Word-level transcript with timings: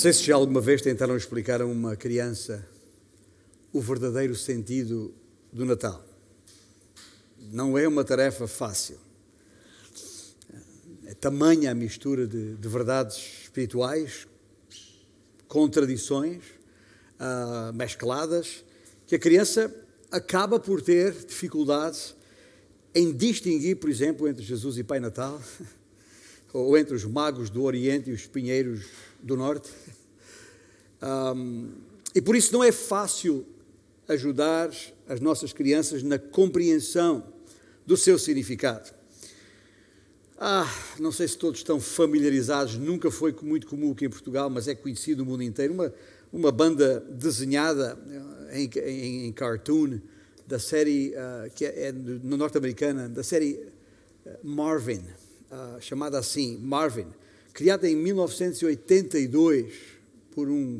sei 0.00 0.14
se 0.14 0.22
já 0.22 0.34
alguma 0.34 0.62
vez 0.62 0.80
tentaram 0.80 1.14
explicar 1.14 1.60
a 1.60 1.66
uma 1.66 1.94
criança 1.94 2.66
o 3.70 3.82
verdadeiro 3.82 4.34
sentido 4.34 5.14
do 5.52 5.66
Natal. 5.66 6.02
Não 7.52 7.76
é 7.76 7.86
uma 7.86 8.02
tarefa 8.02 8.48
fácil. 8.48 8.96
É 11.04 11.12
tamanha 11.12 11.70
a 11.70 11.74
mistura 11.74 12.26
de, 12.26 12.56
de 12.56 12.66
verdades 12.66 13.42
espirituais, 13.42 14.26
contradições 15.46 16.44
uh, 17.18 17.70
mescladas, 17.74 18.64
que 19.06 19.16
a 19.16 19.18
criança 19.18 19.70
acaba 20.10 20.58
por 20.58 20.80
ter 20.80 21.12
dificuldades 21.12 22.14
em 22.94 23.12
distinguir, 23.12 23.76
por 23.76 23.90
exemplo, 23.90 24.26
entre 24.26 24.42
Jesus 24.42 24.78
e 24.78 24.82
Pai 24.82 24.98
Natal, 24.98 25.38
ou 26.54 26.78
entre 26.78 26.94
os 26.94 27.04
magos 27.04 27.50
do 27.50 27.64
Oriente 27.64 28.08
e 28.08 28.14
os 28.14 28.26
pinheiros 28.26 29.09
do 29.22 29.36
Norte. 29.36 29.70
Um, 31.02 31.70
e 32.14 32.20
por 32.20 32.36
isso 32.36 32.52
não 32.52 32.62
é 32.62 32.72
fácil 32.72 33.46
ajudar 34.08 34.70
as 35.08 35.20
nossas 35.20 35.52
crianças 35.52 36.02
na 36.02 36.18
compreensão 36.18 37.24
do 37.86 37.96
seu 37.96 38.18
significado. 38.18 38.90
Ah, 40.38 40.66
não 40.98 41.12
sei 41.12 41.28
se 41.28 41.36
todos 41.36 41.60
estão 41.60 41.78
familiarizados, 41.78 42.76
nunca 42.76 43.10
foi 43.10 43.36
muito 43.42 43.66
comum 43.66 43.92
aqui 43.92 44.06
em 44.06 44.10
Portugal, 44.10 44.48
mas 44.48 44.68
é 44.68 44.74
conhecido 44.74 45.22
no 45.22 45.30
mundo 45.30 45.42
inteiro, 45.42 45.74
uma, 45.74 45.92
uma 46.32 46.50
banda 46.50 47.00
desenhada 47.10 47.98
eh, 48.48 48.62
em, 48.62 48.70
em, 48.78 49.26
em 49.26 49.32
cartoon 49.32 50.00
da 50.46 50.58
série, 50.58 51.14
uh, 51.14 51.50
que 51.54 51.64
é, 51.64 51.88
é 51.88 51.92
no 51.92 52.36
norte-americana, 52.36 53.08
da 53.08 53.22
série 53.22 53.60
eh, 54.26 54.38
Marvin, 54.42 55.04
uh, 55.52 55.80
chamada 55.80 56.18
assim, 56.18 56.58
Marvin, 56.58 57.06
criada 57.52 57.88
em 57.88 57.96
1982 57.96 59.74
por 60.30 60.48
um, 60.48 60.78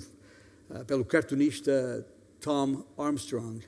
uh, 0.70 0.84
pelo 0.84 1.04
cartunista 1.04 2.06
Tom 2.40 2.84
Armstrong. 2.96 3.60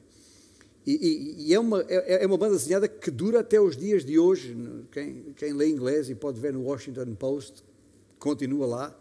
E, 0.85 0.93
e, 0.93 1.49
e 1.49 1.55
é, 1.55 1.61
uma, 1.61 1.81
é, 1.89 2.25
é, 2.25 2.27
uma 2.27 2.37
banda 2.37 2.57
desenhada 2.57 2.89
que 2.89 3.09
dura 3.11 3.39
até 3.41 3.61
os 3.61 3.77
dias 3.77 4.05
de 4.05 4.19
hoje. 4.19 4.57
Quem, 4.91 5.33
quem 5.37 5.53
lê 5.53 5.69
inglês 5.69 6.11
e 6.11 6.15
pode 6.15 6.41
ver 6.41 6.53
no 6.53 6.63
Washington 6.63 7.15
Post, 7.15 7.63
continua 8.19 8.67
lá. 8.67 8.99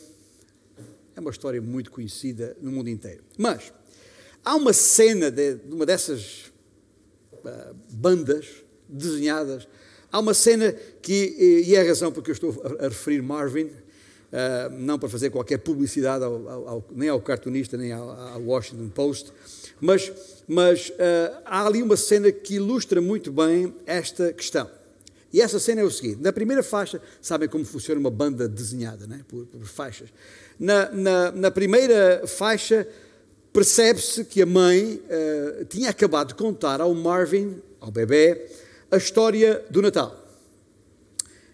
É 1.17 1.21
uma 1.21 1.31
história 1.31 1.61
muito 1.61 1.91
conhecida 1.91 2.57
no 2.61 2.71
mundo 2.71 2.89
inteiro. 2.89 3.23
Mas 3.37 3.73
há 4.45 4.55
uma 4.55 4.73
cena 4.73 5.31
de, 5.31 5.55
de 5.57 5.75
uma 5.75 5.85
dessas 5.85 6.53
uh, 7.33 7.75
bandas 7.91 8.47
desenhadas. 8.89 9.69
Há 10.11 10.19
uma 10.19 10.35
cena 10.35 10.73
que, 11.03 11.63
e 11.67 11.75
é 11.75 11.81
a 11.81 11.85
razão 11.85 12.11
porque 12.11 12.31
eu 12.31 12.35
estou 12.35 12.77
a, 12.81 12.89
referir 12.89 13.23
Marvin, 13.23 13.67
uh, 13.67 14.71
não 14.73 14.99
para 14.99 15.09
fazer 15.09 15.31
qualquer 15.31 15.59
publicidade 15.59 16.25
ao, 16.25 16.49
ao, 16.49 16.89
nem 16.93 17.09
ao 17.09 17.21
cartunista, 17.21 17.77
nem 17.77 17.93
ao, 17.93 18.11
ao 18.11 18.43
Washington 18.43 18.89
Post, 18.89 19.33
mas, 19.81 20.13
mas 20.47 20.91
uh, 20.91 21.43
há 21.45 21.67
ali 21.67 21.83
uma 21.83 21.97
cena 21.97 22.31
que 22.33 22.55
ilustra 22.55 23.01
muito 23.01 23.33
bem 23.33 23.75
esta 23.87 24.33
questão. 24.33 24.71
E 25.33 25.41
essa 25.41 25.59
cena 25.59 25.81
é 25.81 25.85
o 25.85 25.91
seguinte: 25.91 26.21
na 26.21 26.33
primeira 26.33 26.63
faixa, 26.63 27.01
sabem 27.21 27.49
como 27.49 27.65
funciona 27.65 28.01
uma 28.01 28.11
banda 28.11 28.49
desenhada, 28.49 29.07
né? 29.07 29.21
por, 29.29 29.47
por 29.47 29.65
faixas. 29.65 30.09
Na, 30.59 30.91
na, 30.91 31.33
na 31.33 31.51
primeira 31.51 32.27
faixa, 32.27 32.87
percebe-se 33.53 34.25
que 34.25 34.43
a 34.43 34.47
mãe 34.47 35.01
uh, 35.05 35.65
tinha 35.67 35.91
acabado 35.91 36.29
de 36.29 36.35
contar 36.35 36.81
ao 36.81 36.95
Marvin, 36.95 37.61
ao 37.81 37.91
bebê, 37.91 38.49
a 38.91 38.97
história 38.97 39.65
do 39.71 39.81
Natal. 39.81 40.17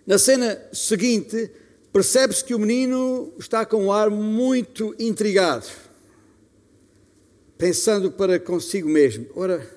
Na 0.07 0.19
cena 0.19 0.61
seguinte, 0.73 1.51
percebe-se 1.93 2.45
que 2.45 2.55
o 2.55 2.59
menino 2.59 3.33
está 3.39 3.67
com 3.67 3.87
um 3.87 3.93
ar 3.93 4.09
muito 4.09 4.95
intrigado, 4.99 5.67
pensando 7.59 8.11
para 8.11 8.39
consigo 8.39 8.89
mesmo. 8.89 9.27
Ora, 9.35 9.76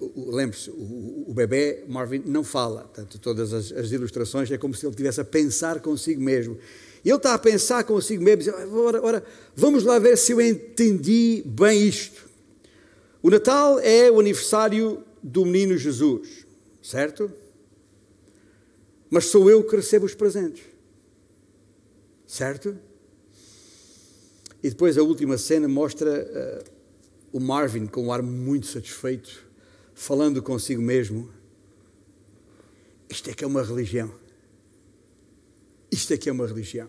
lembre-se, 0.00 0.70
o, 0.70 1.24
o, 1.28 1.34
bebê 1.34 1.84
Marvin 1.88 2.22
não 2.26 2.44
fala, 2.44 2.82
portanto, 2.82 3.18
todas 3.18 3.52
as, 3.52 3.72
as, 3.72 3.92
ilustrações 3.92 4.50
é 4.50 4.58
como 4.58 4.74
se 4.74 4.84
ele 4.84 4.90
estivesse 4.90 5.20
a 5.20 5.24
pensar 5.24 5.80
consigo 5.80 6.20
mesmo. 6.20 6.58
Ele 7.04 7.16
está 7.16 7.34
a 7.34 7.38
pensar 7.38 7.84
consigo 7.84 8.22
mesmo, 8.22 8.52
ora, 8.78 9.02
ora, 9.02 9.24
vamos 9.54 9.84
lá 9.84 9.98
ver 9.98 10.16
se 10.16 10.32
eu 10.32 10.40
entendi 10.40 11.42
bem 11.46 11.86
isto. 11.86 12.28
O 13.22 13.30
Natal 13.30 13.78
é 13.80 14.10
o 14.10 14.20
aniversário 14.20 15.02
do 15.22 15.44
menino 15.44 15.76
Jesus, 15.76 16.46
certo? 16.82 17.32
Mas 19.10 19.26
sou 19.26 19.50
eu 19.50 19.62
que 19.64 19.76
recebo 19.76 20.06
os 20.06 20.14
presentes, 20.14 20.62
certo? 22.26 22.76
E 24.62 24.70
depois 24.70 24.96
a 24.96 25.02
última 25.02 25.36
cena 25.36 25.68
mostra 25.68 26.64
uh, 26.64 26.74
o 27.34 27.40
Marvin 27.40 27.86
com 27.86 28.06
um 28.06 28.12
ar 28.12 28.22
muito 28.22 28.66
satisfeito, 28.66 29.44
falando 29.94 30.42
consigo 30.42 30.82
mesmo: 30.82 31.30
Isto 33.08 33.30
é 33.30 33.34
que 33.34 33.44
é 33.44 33.46
uma 33.46 33.62
religião. 33.62 34.12
Isto 35.90 36.14
é 36.14 36.16
que 36.16 36.28
é 36.28 36.32
uma 36.32 36.46
religião. 36.46 36.88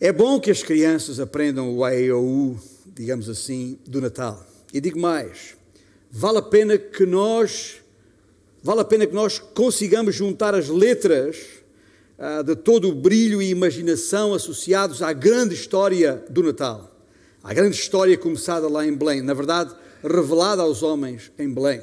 É 0.00 0.12
bom 0.12 0.40
que 0.40 0.50
as 0.50 0.62
crianças 0.62 1.20
aprendam 1.20 1.74
o 1.76 1.84
AEOU, 1.84 2.58
digamos 2.86 3.28
assim, 3.28 3.78
do 3.86 4.00
Natal. 4.00 4.44
E 4.72 4.80
digo 4.80 4.98
mais: 4.98 5.56
vale 6.10 6.38
a 6.38 6.42
pena 6.42 6.76
que 6.76 7.06
nós, 7.06 7.76
vale 8.62 8.80
a 8.80 8.84
pena 8.84 9.06
que 9.06 9.14
nós 9.14 9.38
consigamos 9.38 10.14
juntar 10.14 10.54
as 10.54 10.68
letras 10.68 11.64
ah, 12.18 12.42
de 12.42 12.56
todo 12.56 12.88
o 12.88 12.94
brilho 12.94 13.42
e 13.42 13.50
imaginação 13.50 14.34
associados 14.34 15.02
à 15.02 15.12
grande 15.12 15.54
história 15.54 16.24
do 16.28 16.42
Natal. 16.42 16.90
A 17.42 17.52
grande 17.52 17.76
história 17.76 18.16
começada 18.16 18.68
lá 18.68 18.86
em 18.86 18.94
Belém. 18.94 19.20
Na 19.20 19.34
verdade, 19.34 19.74
revelada 20.04 20.62
aos 20.62 20.82
homens 20.82 21.32
em 21.38 21.52
Belém. 21.52 21.82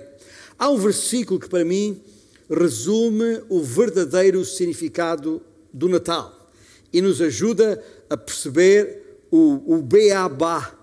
Há 0.57 0.69
um 0.69 0.77
versículo 0.77 1.39
que 1.39 1.49
para 1.49 1.65
mim 1.65 2.01
resume 2.49 3.41
o 3.49 3.61
verdadeiro 3.61 4.45
significado 4.45 5.41
do 5.73 5.89
Natal 5.89 6.51
e 6.93 7.01
nos 7.01 7.21
ajuda 7.21 7.83
a 8.09 8.15
perceber 8.15 9.19
o, 9.31 9.75
o 9.75 9.81
beabá 9.81 10.77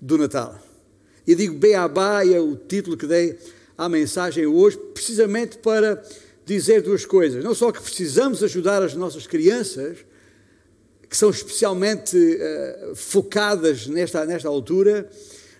do 0.00 0.18
Natal. 0.18 0.60
E 1.26 1.34
digo 1.34 1.54
beabá 1.54 2.24
e 2.24 2.34
é 2.34 2.40
o 2.40 2.54
título 2.54 2.96
que 2.96 3.06
dei 3.06 3.38
à 3.76 3.88
mensagem 3.88 4.46
hoje, 4.46 4.76
precisamente 4.92 5.58
para 5.58 6.02
dizer 6.44 6.82
duas 6.82 7.06
coisas. 7.06 7.42
Não 7.42 7.54
só 7.54 7.72
que 7.72 7.80
precisamos 7.80 8.42
ajudar 8.42 8.82
as 8.82 8.94
nossas 8.94 9.26
crianças, 9.26 9.98
que 11.08 11.16
são 11.16 11.30
especialmente 11.30 12.16
uh, 12.16 12.94
focadas 12.94 13.86
nesta, 13.86 14.24
nesta 14.24 14.48
altura, 14.48 15.08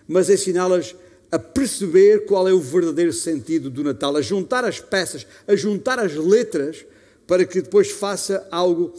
mas 0.06 0.30
ensiná-las 0.30 0.94
a 1.30 1.38
perceber 1.38 2.26
qual 2.26 2.46
é 2.46 2.52
o 2.52 2.60
verdadeiro 2.60 3.12
sentido 3.12 3.70
do 3.70 3.82
Natal, 3.82 4.14
a 4.16 4.20
juntar 4.20 4.64
as 4.64 4.80
peças, 4.80 5.26
a 5.48 5.56
juntar 5.56 5.98
as 5.98 6.14
letras, 6.14 6.84
para 7.26 7.46
que 7.46 7.62
depois 7.62 7.90
faça 7.90 8.46
algo 8.50 8.92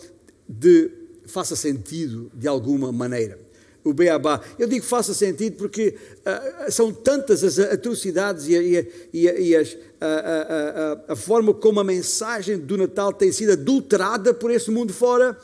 de 0.49 0.89
faça 1.25 1.55
sentido 1.55 2.31
de 2.33 2.47
alguma 2.47 2.91
maneira. 2.91 3.39
O 3.83 3.93
beabá. 3.93 4.41
Eu 4.57 4.67
digo 4.67 4.85
faça 4.85 5.13
sentido 5.13 5.57
porque 5.57 5.95
uh, 6.25 6.71
são 6.71 6.91
tantas 6.91 7.43
as 7.43 7.59
atrocidades 7.59 8.47
e, 8.47 8.55
e, 8.55 8.87
e, 9.13 9.49
e 9.49 9.55
as, 9.55 9.77
a, 9.99 11.03
a, 11.09 11.13
a, 11.13 11.15
forma 11.15 11.53
como 11.53 11.81
a 11.81 11.83
mensagem 11.83 12.57
do 12.57 12.77
Natal 12.77 13.11
tem 13.11 13.31
sido 13.31 13.51
adulterada 13.51 14.33
por 14.33 14.51
esse 14.51 14.71
mundo 14.71 14.93
fora 14.93 15.37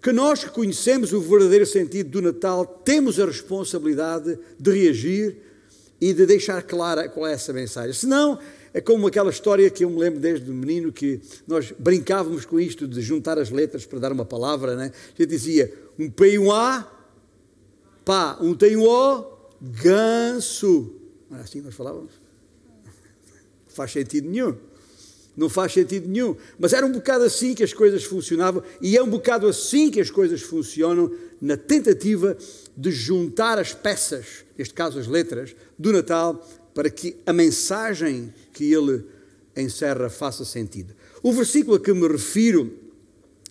que 0.00 0.12
nós 0.12 0.44
que 0.44 0.50
conhecemos 0.50 1.12
o 1.12 1.20
verdadeiro 1.20 1.66
sentido 1.66 2.10
do 2.10 2.22
Natal 2.22 2.64
temos 2.64 3.20
a 3.20 3.26
responsabilidade 3.26 4.38
de 4.58 4.70
reagir 4.70 5.36
e 6.00 6.14
de 6.14 6.24
deixar 6.24 6.62
clara 6.62 7.08
qual 7.08 7.26
é 7.26 7.32
essa 7.32 7.52
mensagem. 7.52 7.92
Senão, 7.92 8.38
é 8.72 8.80
como 8.80 9.06
aquela 9.06 9.30
história 9.30 9.68
que 9.68 9.84
eu 9.84 9.90
me 9.90 9.98
lembro 9.98 10.18
desde 10.18 10.50
menino 10.50 10.92
que 10.92 11.20
nós 11.46 11.72
brincávamos 11.78 12.46
com 12.46 12.58
isto 12.58 12.88
de 12.88 13.02
juntar 13.02 13.38
as 13.38 13.50
letras 13.50 13.84
para 13.84 13.98
dar 13.98 14.12
uma 14.12 14.24
palavra, 14.24 14.74
né? 14.74 14.92
A 15.18 15.24
dizia 15.24 15.72
um 15.98 16.08
P 16.08 16.32
e 16.32 16.38
um 16.38 16.50
A, 16.50 16.90
pá, 18.04 18.38
um 18.40 18.54
T 18.54 18.70
e 18.70 18.76
um 18.76 18.84
O, 18.84 19.24
ganso. 19.60 20.94
Não 21.28 21.36
era 21.36 21.44
assim 21.44 21.58
que 21.58 21.66
nós 21.66 21.74
falávamos? 21.74 22.12
Não 22.86 23.74
faz 23.74 23.92
sentido 23.92 24.28
nenhum. 24.28 24.56
Não 25.36 25.48
faz 25.48 25.72
sentido 25.72 26.08
nenhum. 26.08 26.36
Mas 26.58 26.72
era 26.72 26.84
um 26.84 26.92
bocado 26.92 27.24
assim 27.24 27.54
que 27.54 27.62
as 27.62 27.72
coisas 27.72 28.04
funcionavam 28.04 28.62
e 28.80 28.96
é 28.96 29.02
um 29.02 29.08
bocado 29.08 29.46
assim 29.46 29.90
que 29.90 30.00
as 30.00 30.10
coisas 30.10 30.42
funcionam 30.42 31.10
na 31.40 31.56
tentativa 31.56 32.36
de 32.76 32.90
juntar 32.90 33.58
as 33.58 33.72
peças, 33.72 34.44
neste 34.58 34.74
caso 34.74 34.98
as 34.98 35.06
letras, 35.06 35.54
do 35.78 35.92
Natal 35.92 36.46
para 36.74 36.90
que 36.90 37.16
a 37.26 37.32
mensagem 37.32 38.32
que 38.52 38.72
ele 38.72 39.04
encerra 39.56 40.08
faça 40.08 40.44
sentido. 40.44 40.94
O 41.22 41.32
versículo 41.32 41.76
a 41.76 41.80
que 41.80 41.92
me 41.92 42.06
refiro 42.06 42.72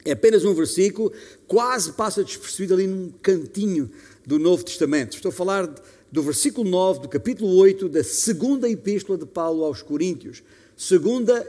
é 0.06 0.12
apenas 0.12 0.46
um 0.46 0.54
versículo, 0.54 1.12
quase 1.48 1.94
passa 1.94 2.24
despercebido 2.24 2.74
ali 2.74 2.88
num 2.88 3.12
cantinho 3.22 3.92
do 4.26 4.40
Novo 4.40 4.64
Testamento. 4.64 5.16
Estou 5.16 5.30
a 5.30 5.34
falar 5.34 5.74
do 6.12 6.24
versículo 6.24 6.70
9 6.70 7.02
do 7.02 7.10
capítulo 7.10 7.56
8 7.58 7.90
da 7.90 8.04
segunda 8.04 8.70
epístola 8.70 9.18
de 9.18 9.26
Paulo 9.26 9.64
aos 9.64 9.82
Coríntios. 9.82 10.42
Segunda 10.76 11.46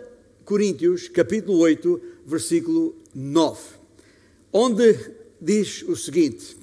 Coríntios, 0.51 1.07
capítulo 1.07 1.59
8, 1.59 2.01
versículo 2.27 2.97
9, 3.15 3.61
onde 4.53 4.99
diz 5.41 5.85
o 5.85 5.95
seguinte, 5.95 6.57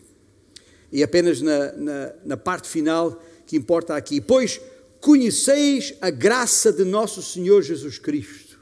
e 0.91 1.01
apenas 1.01 1.39
na, 1.41 1.71
na, 1.71 2.13
na 2.25 2.35
parte 2.35 2.67
final 2.67 3.23
que 3.45 3.55
importa 3.55 3.95
aqui: 3.95 4.19
Pois 4.19 4.59
conheceis 4.99 5.93
a 6.01 6.09
graça 6.09 6.73
de 6.73 6.83
nosso 6.83 7.23
Senhor 7.23 7.61
Jesus 7.61 7.97
Cristo, 7.97 8.59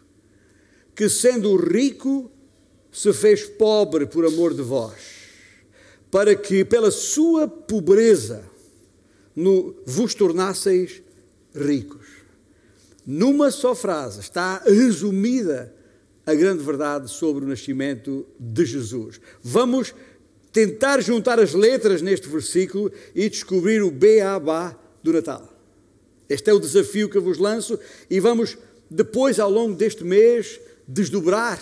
que 0.95 1.09
sendo 1.09 1.55
rico, 1.55 2.31
se 2.91 3.11
fez 3.11 3.45
pobre 3.45 4.05
por 4.05 4.27
amor 4.27 4.53
de 4.53 4.61
vós, 4.61 5.01
para 6.11 6.35
que 6.35 6.63
pela 6.63 6.91
sua 6.91 7.47
pobreza 7.47 8.47
no, 9.35 9.75
vos 9.87 10.13
tornasseis 10.13 11.01
ricos. 11.51 12.24
Numa 13.05 13.51
só 13.51 13.75
frase 13.75 14.19
está 14.19 14.63
resumida 14.65 15.73
a 16.25 16.33
grande 16.33 16.63
verdade 16.63 17.09
sobre 17.09 17.45
o 17.45 17.47
nascimento 17.47 18.25
de 18.39 18.65
Jesus. 18.65 19.21
Vamos 19.43 19.93
tentar 20.51 21.01
juntar 21.01 21.39
as 21.39 21.53
letras 21.53 22.01
neste 22.01 22.27
versículo 22.27 22.91
e 23.13 23.29
descobrir 23.29 23.83
o 23.83 23.91
beabá 23.91 24.75
do 25.03 25.13
Natal. 25.13 25.53
Este 26.27 26.49
é 26.49 26.53
o 26.53 26.59
desafio 26.59 27.09
que 27.09 27.17
eu 27.17 27.21
vos 27.21 27.37
lanço 27.37 27.77
e 28.09 28.19
vamos 28.19 28.57
depois, 28.89 29.39
ao 29.39 29.49
longo 29.49 29.75
deste 29.75 30.03
mês, 30.03 30.59
desdobrar 30.87 31.61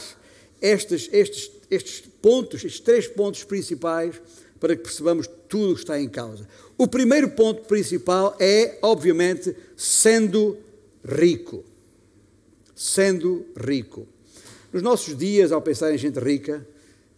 estes, 0.61 1.09
estes, 1.11 1.51
estes 1.69 2.03
pontos, 2.21 2.63
estes 2.63 2.79
três 2.79 3.07
pontos 3.07 3.43
principais, 3.43 4.21
para 4.59 4.75
que 4.75 4.83
percebamos 4.83 5.27
tudo 5.49 5.71
o 5.71 5.75
que 5.75 5.81
está 5.81 5.99
em 5.99 6.07
causa. 6.07 6.47
O 6.77 6.87
primeiro 6.87 7.29
ponto 7.31 7.63
principal 7.63 8.35
é, 8.39 8.77
obviamente, 8.81 9.53
sendo 9.75 10.57
rico. 11.03 11.63
Sendo 12.75 13.45
rico. 13.55 14.07
Nos 14.71 14.81
nossos 14.81 15.15
dias, 15.15 15.51
ao 15.51 15.61
pensar 15.61 15.93
em 15.93 15.97
gente 15.97 16.19
rica, 16.19 16.67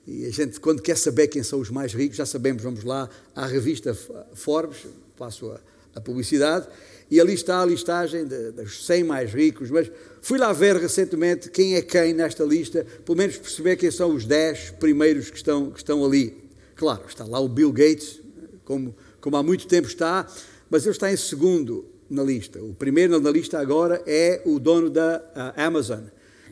e 0.06 0.26
a 0.26 0.30
gente, 0.30 0.60
quando 0.60 0.82
quer 0.82 0.98
saber 0.98 1.28
quem 1.28 1.42
são 1.42 1.60
os 1.60 1.70
mais 1.70 1.94
ricos, 1.94 2.18
já 2.18 2.26
sabemos, 2.26 2.62
vamos 2.62 2.84
lá 2.84 3.10
à 3.34 3.48
revista 3.48 3.98
Forbes, 4.34 4.86
passo 5.18 5.50
a, 5.50 5.60
a 5.96 6.02
publicidade, 6.02 6.68
e 7.10 7.20
ali 7.20 7.34
está 7.34 7.62
a 7.62 7.66
listagem 7.66 8.26
de, 8.26 8.52
dos 8.52 8.86
100 8.86 9.04
mais 9.04 9.34
ricos, 9.34 9.72
mas 9.72 9.92
fui 10.22 10.38
lá 10.38 10.52
ver 10.54 10.76
recentemente 10.76 11.50
quem 11.50 11.76
é 11.76 11.82
quem 11.82 12.14
nesta 12.14 12.44
lista, 12.44 12.86
pelo 13.06 13.18
menos 13.18 13.38
perceber 13.38 13.78
quem 13.78 13.90
são 13.90 14.14
os 14.14 14.26
10 14.26 14.72
primeiros 14.72 15.30
que 15.30 15.38
estão, 15.38 15.72
que 15.72 15.80
estão 15.80 16.04
ali. 16.04 16.44
Claro, 16.76 17.04
está 17.08 17.24
lá 17.24 17.40
o 17.40 17.48
Bill 17.48 17.72
Gates, 17.72 18.22
como, 18.64 18.96
como 19.22 19.38
há 19.38 19.44
muito 19.44 19.68
tempo 19.68 19.88
está, 19.88 20.28
mas 20.70 20.84
ele 20.84 20.92
está 20.92 21.12
em 21.12 21.18
segundo 21.18 21.86
na 22.10 22.24
lista. 22.24 22.62
O 22.62 22.74
primeiro 22.74 23.20
na 23.20 23.32
lista 23.32 23.60
agora 23.60 24.02
é 24.06 24.42
o 24.46 24.60
dono 24.60 24.90
da 24.90 25.20
uh, 25.20 25.60
Amazon, 25.60 26.04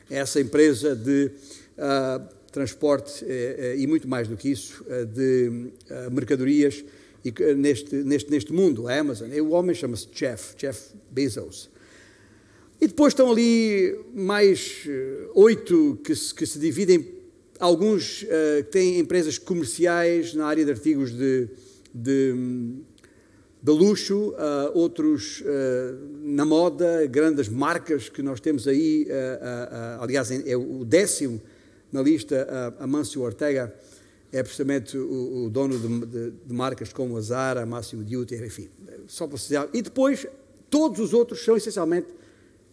essa 0.09 0.41
empresa 0.41 0.95
de 0.95 1.31
uh, 1.77 2.27
transporte 2.51 3.23
uh, 3.23 3.77
e 3.77 3.85
muito 3.88 4.07
mais 4.07 4.27
do 4.27 4.35
que 4.35 4.50
isso, 4.50 4.83
de 5.13 5.71
mercadorias 6.11 6.83
e, 7.23 7.31
neste, 7.55 7.95
neste, 7.95 8.29
neste 8.29 8.53
mundo, 8.53 8.88
a 8.88 8.97
Amazon. 8.97 9.31
E 9.31 9.41
o 9.41 9.51
homem 9.51 9.75
chama-se 9.75 10.07
Jeff, 10.13 10.55
Jeff 10.57 10.94
Bezos. 11.11 11.69
E 12.81 12.88
depois 12.88 13.13
estão 13.13 13.31
ali 13.31 13.97
mais 14.13 14.85
oito 15.33 16.00
que 16.03 16.13
se, 16.13 16.33
que 16.33 16.45
se 16.45 16.59
dividem, 16.59 17.13
alguns 17.57 18.23
que 18.23 18.63
têm 18.71 19.00
empresas 19.00 19.38
comerciais 19.38 20.33
na 20.33 20.45
área 20.47 20.65
de 20.65 20.71
artigos 20.71 21.11
de, 21.11 21.47
de, 21.94 22.35
de 23.63 23.71
luxo, 23.71 24.31
uh, 24.31 24.77
outros 24.77 25.42
na 26.21 26.44
moda, 26.44 27.07
grandes 27.07 27.48
marcas 27.48 28.10
que 28.10 28.21
nós 28.21 28.42
temos 28.42 28.68
aí, 28.68 29.07
aliás, 30.00 30.30
é 30.31 30.57
o 30.57 30.83
décimo 30.83 31.42
na 31.89 32.01
lista, 32.01 32.75
a 32.77 32.86
Mancio 32.86 33.21
Ortega, 33.21 33.74
é 34.33 34.42
precisamente 34.42 34.98
o, 34.98 35.45
o 35.45 35.50
dono 35.50 35.77
de, 35.77 36.06
de, 36.07 36.31
de, 36.45 36.54
marcas 36.54 36.92
como 36.92 37.15
a 37.15 37.21
Zara, 37.21 37.65
Máximo 37.65 38.04
Duty, 38.04 38.36
enfim, 38.36 38.68
só 39.07 39.27
para 39.27 39.38
dizer. 39.38 39.69
E 39.71 39.81
depois, 39.81 40.25
todos 40.71 41.00
os 41.00 41.13
outros 41.13 41.45
são 41.45 41.56
essencialmente 41.56 42.07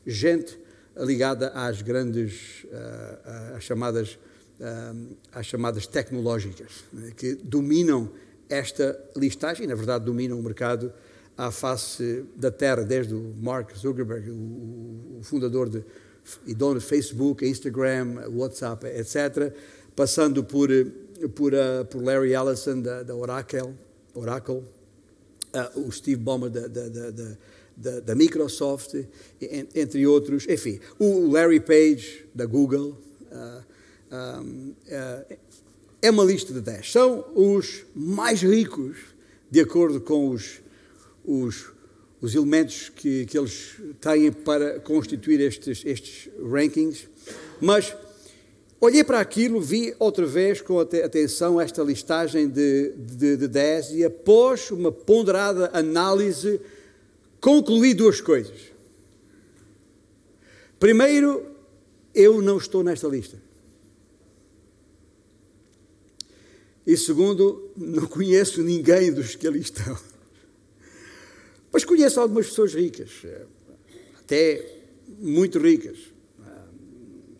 gente 0.07 0.59
ligada 0.97 1.49
às 1.49 1.83
grandes, 1.83 2.65
uh, 2.65 3.57
às, 3.57 3.63
chamadas, 3.63 4.19
uh, 4.59 5.17
às 5.33 5.47
chamadas 5.47 5.87
tecnológicas, 5.87 6.85
né, 6.93 7.13
que 7.17 7.35
dominam 7.35 8.11
esta 8.51 8.99
listagem, 9.17 9.67
na 9.67 9.75
verdade 9.75 10.05
dominam 10.05 10.39
o 10.39 10.43
mercado 10.43 10.93
à 11.37 11.51
face 11.51 12.25
da 12.37 12.51
terra, 12.51 12.83
desde 12.83 13.15
o 13.15 13.35
Mark 13.41 13.75
Zuckerberg, 13.77 14.31
o, 14.31 15.19
o 15.19 15.21
fundador 15.23 15.69
de, 15.69 15.83
e 16.47 16.55
dono 16.55 16.79
de 16.79 16.85
Facebook, 16.85 17.47
Instagram, 17.47 18.29
WhatsApp, 18.29 18.87
etc., 18.87 19.55
passando 19.97 20.45
por 20.45 20.69
por, 21.29 21.53
uh, 21.53 21.85
por 21.85 22.03
Larry 22.03 22.33
Ellison 22.33 22.81
da, 22.81 23.03
da 23.03 23.15
Oracle, 23.15 23.75
Oracle 24.15 24.63
uh, 25.55 25.81
o 25.87 25.93
Steve 25.93 26.21
Ballmer 26.21 26.51
da, 26.51 26.67
da, 26.67 26.89
da, 27.77 28.01
da, 28.01 28.15
Microsoft, 28.15 28.95
entre 29.75 30.07
outros. 30.07 30.47
Enfim, 30.49 30.81
o 30.99 31.31
Larry 31.31 31.61
Page 31.61 32.27
da 32.35 32.47
Google. 32.47 32.97
Uh, 33.31 33.63
um, 34.13 34.75
é 36.03 36.11
uma 36.11 36.25
lista 36.25 36.53
de 36.53 36.61
10. 36.61 36.93
São 36.93 37.25
os 37.35 37.85
mais 37.95 38.43
ricos, 38.43 38.97
de 39.51 39.61
acordo 39.61 40.01
com 40.01 40.31
os, 40.31 40.61
os, 41.25 41.67
os 42.21 42.35
elementos 42.35 42.89
que, 42.89 43.27
que 43.27 43.39
eles 43.39 43.77
têm 44.01 44.33
para 44.33 44.81
constituir 44.81 45.41
estes, 45.41 45.83
estes 45.85 46.31
rankings. 46.43 47.09
Mas 47.61 47.95
Olhei 48.83 49.05
para 49.05 49.21
aquilo, 49.21 49.61
vi 49.61 49.95
outra 49.99 50.25
vez 50.25 50.63
com 50.63 50.81
atenção 50.81 51.61
esta 51.61 51.83
listagem 51.83 52.49
de, 52.49 52.95
de, 52.97 53.37
de 53.37 53.47
10 53.47 53.91
e 53.93 54.05
após 54.07 54.71
uma 54.71 54.91
ponderada 54.91 55.69
análise 55.75 56.59
concluí 57.43 57.93
duas 57.93 58.23
coisas. 58.23 58.73
Primeiro, 60.79 61.45
eu 62.15 62.41
não 62.41 62.57
estou 62.57 62.83
nesta 62.83 63.07
lista. 63.07 63.37
E 66.87 66.97
segundo, 66.97 67.71
não 67.77 68.07
conheço 68.07 68.63
ninguém 68.63 69.13
dos 69.13 69.35
que 69.35 69.47
ali 69.47 69.61
estão. 69.61 69.99
Mas 71.73 71.85
conheço 71.85 72.19
algumas 72.19 72.49
pessoas 72.49 72.75
ricas, 72.75 73.11
até 74.19 74.81
muito 75.19 75.59
ricas 75.59 76.11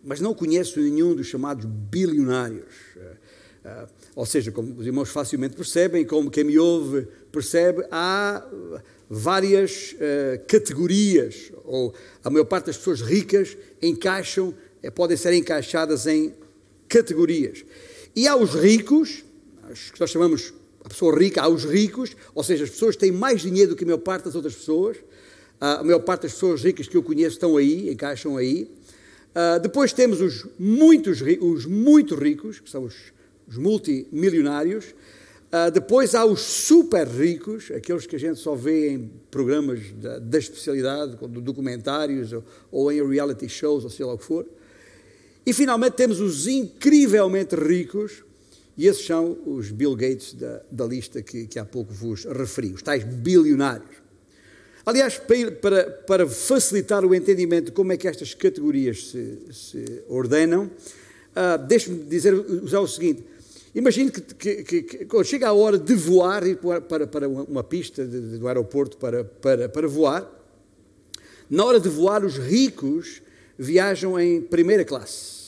mas 0.03 0.19
não 0.19 0.33
conheço 0.33 0.79
nenhum 0.79 1.15
dos 1.15 1.27
chamados 1.27 1.65
bilionários. 1.65 2.73
Eh, 2.97 3.17
eh, 3.65 3.87
ou 4.15 4.25
seja, 4.25 4.51
como 4.51 4.75
os 4.79 4.85
irmãos 4.85 5.09
facilmente 5.09 5.55
percebem, 5.55 6.05
como 6.05 6.31
quem 6.31 6.43
me 6.43 6.57
ouve 6.57 7.07
percebe, 7.31 7.85
há 7.91 8.45
várias 9.09 9.95
categorias, 10.47 11.51
ou 11.63 11.93
a 12.23 12.29
maior 12.29 12.45
parte 12.45 12.67
das 12.67 12.77
pessoas 12.77 13.01
ricas 13.01 13.57
encaixam, 13.81 14.53
podem 14.95 15.15
ser 15.15 15.33
encaixadas 15.33 16.07
em 16.07 16.33
categorias. 16.89 17.63
E 18.13 18.27
há 18.27 18.35
os 18.35 18.53
ricos, 18.53 19.23
os 19.69 19.91
que 19.91 19.99
nós 19.99 20.09
chamamos 20.09 20.53
a 20.83 20.89
pessoa 20.89 21.17
rica, 21.17 21.41
há 21.41 21.47
os 21.47 21.63
ricos, 21.63 22.15
ou 22.33 22.43
seja, 22.43 22.63
as 22.63 22.69
pessoas 22.69 22.95
têm 22.95 23.11
mais 23.11 23.41
dinheiro 23.41 23.71
do 23.71 23.75
que 23.75 23.83
a 23.83 23.87
maior 23.87 23.99
parte 23.99 24.25
das 24.25 24.35
outras 24.35 24.55
pessoas. 24.55 24.97
A 25.59 25.83
maior 25.83 25.99
parte 25.99 26.23
das 26.23 26.33
pessoas 26.33 26.63
ricas 26.63 26.87
que 26.87 26.97
eu 26.97 27.03
conheço 27.03 27.35
estão 27.35 27.55
aí, 27.55 27.91
encaixam 27.91 28.35
aí. 28.35 28.67
Uh, 29.31 29.59
depois 29.61 29.93
temos 29.93 30.19
os, 30.19 30.47
muitos, 30.57 31.21
os 31.39 31.65
muito 31.65 32.15
ricos, 32.15 32.59
que 32.59 32.69
são 32.69 32.83
os, 32.83 32.95
os 33.47 33.57
multimilionários. 33.57 34.85
Uh, 35.53 35.69
depois 35.71 36.15
há 36.15 36.25
os 36.25 36.41
super 36.41 37.07
ricos, 37.07 37.69
aqueles 37.71 38.07
que 38.07 38.15
a 38.15 38.19
gente 38.19 38.39
só 38.39 38.55
vê 38.55 38.89
em 38.89 39.11
programas 39.29 39.91
da, 39.93 40.17
da 40.17 40.39
especialidade, 40.39 41.15
documentários 41.41 42.33
ou, 42.33 42.43
ou, 42.71 42.91
em 42.91 43.07
reality 43.07 43.47
shows, 43.47 43.83
ou 43.83 43.89
sei 43.89 44.05
lá 44.05 44.13
o 44.13 44.17
que 44.17 44.25
for. 44.25 44.45
E 45.45 45.53
finalmente 45.53 45.93
temos 45.93 46.19
os 46.19 46.47
incrivelmente 46.47 47.55
ricos, 47.55 48.23
e 48.77 48.87
esses 48.87 49.05
são 49.05 49.37
os 49.45 49.71
Bill 49.71 49.95
Gates 49.95 50.33
da, 50.33 50.61
da 50.71 50.85
lista 50.85 51.21
que, 51.21 51.47
que 51.47 51.59
há 51.59 51.65
pouco 51.65 51.93
vos 51.93 52.25
referi, 52.25 52.73
os 52.73 52.81
tais 52.81 53.03
bilionários. 53.03 54.01
Aliás, 54.85 55.21
para, 55.61 55.85
para 56.07 56.27
facilitar 56.27 57.05
o 57.05 57.13
entendimento 57.13 57.65
de 57.65 57.71
como 57.71 57.91
é 57.93 57.97
que 57.97 58.07
estas 58.07 58.33
categorias 58.33 59.11
se, 59.11 59.37
se 59.51 60.03
ordenam, 60.07 60.65
uh, 60.65 61.67
deixe-me 61.67 62.03
dizer, 62.03 62.33
usar 62.33 62.79
o 62.79 62.87
seguinte. 62.87 63.23
Imagine 63.75 64.11
que, 64.11 64.21
que, 64.21 64.63
que, 64.63 64.81
que, 64.81 65.05
quando 65.05 65.25
chega 65.25 65.47
a 65.47 65.53
hora 65.53 65.77
de 65.77 65.93
voar, 65.93 66.45
ir 66.45 66.57
para, 66.57 67.07
para 67.07 67.29
uma 67.29 67.63
pista 67.63 68.05
de, 68.05 68.37
do 68.37 68.47
aeroporto 68.47 68.97
para, 68.97 69.23
para, 69.23 69.69
para 69.69 69.87
voar, 69.87 70.29
na 71.49 71.63
hora 71.63 71.79
de 71.79 71.87
voar, 71.87 72.25
os 72.25 72.37
ricos 72.37 73.21
viajam 73.57 74.19
em 74.19 74.41
primeira 74.41 74.83
classe. 74.83 75.40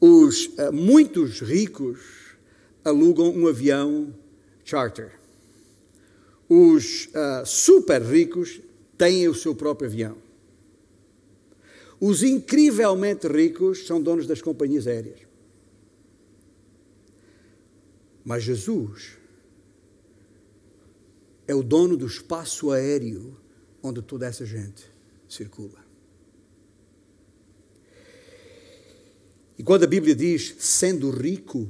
Os 0.00 0.46
uh, 0.46 0.72
muitos 0.72 1.40
ricos 1.40 2.00
alugam 2.84 3.30
um 3.30 3.46
avião 3.46 4.14
charter. 4.64 5.12
Os 6.48 7.06
uh, 7.06 7.44
super 7.44 8.02
ricos 8.02 8.60
têm 8.96 9.28
o 9.28 9.34
seu 9.34 9.54
próprio 9.54 9.88
avião. 9.88 10.16
Os 12.00 12.22
incrivelmente 12.22 13.26
ricos 13.26 13.86
são 13.86 14.00
donos 14.00 14.26
das 14.26 14.42
companhias 14.42 14.86
aéreas. 14.86 15.20
Mas 18.24 18.42
Jesus 18.42 19.16
é 21.46 21.54
o 21.54 21.62
dono 21.62 21.96
do 21.96 22.06
espaço 22.06 22.70
aéreo 22.70 23.36
onde 23.82 24.02
toda 24.02 24.26
essa 24.26 24.44
gente 24.44 24.84
circula. 25.28 25.85
E 29.58 29.62
quando 29.62 29.84
a 29.84 29.86
Bíblia 29.86 30.14
diz 30.14 30.54
sendo 30.58 31.10
rico, 31.10 31.68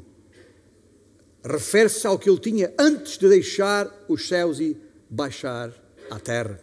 refere-se 1.44 2.06
ao 2.06 2.18
que 2.18 2.28
ele 2.28 2.40
tinha 2.40 2.72
antes 2.78 3.16
de 3.16 3.28
deixar 3.28 4.04
os 4.08 4.26
céus 4.26 4.58
e 4.58 4.76
baixar 5.08 5.72
à 6.10 6.18
terra. 6.18 6.60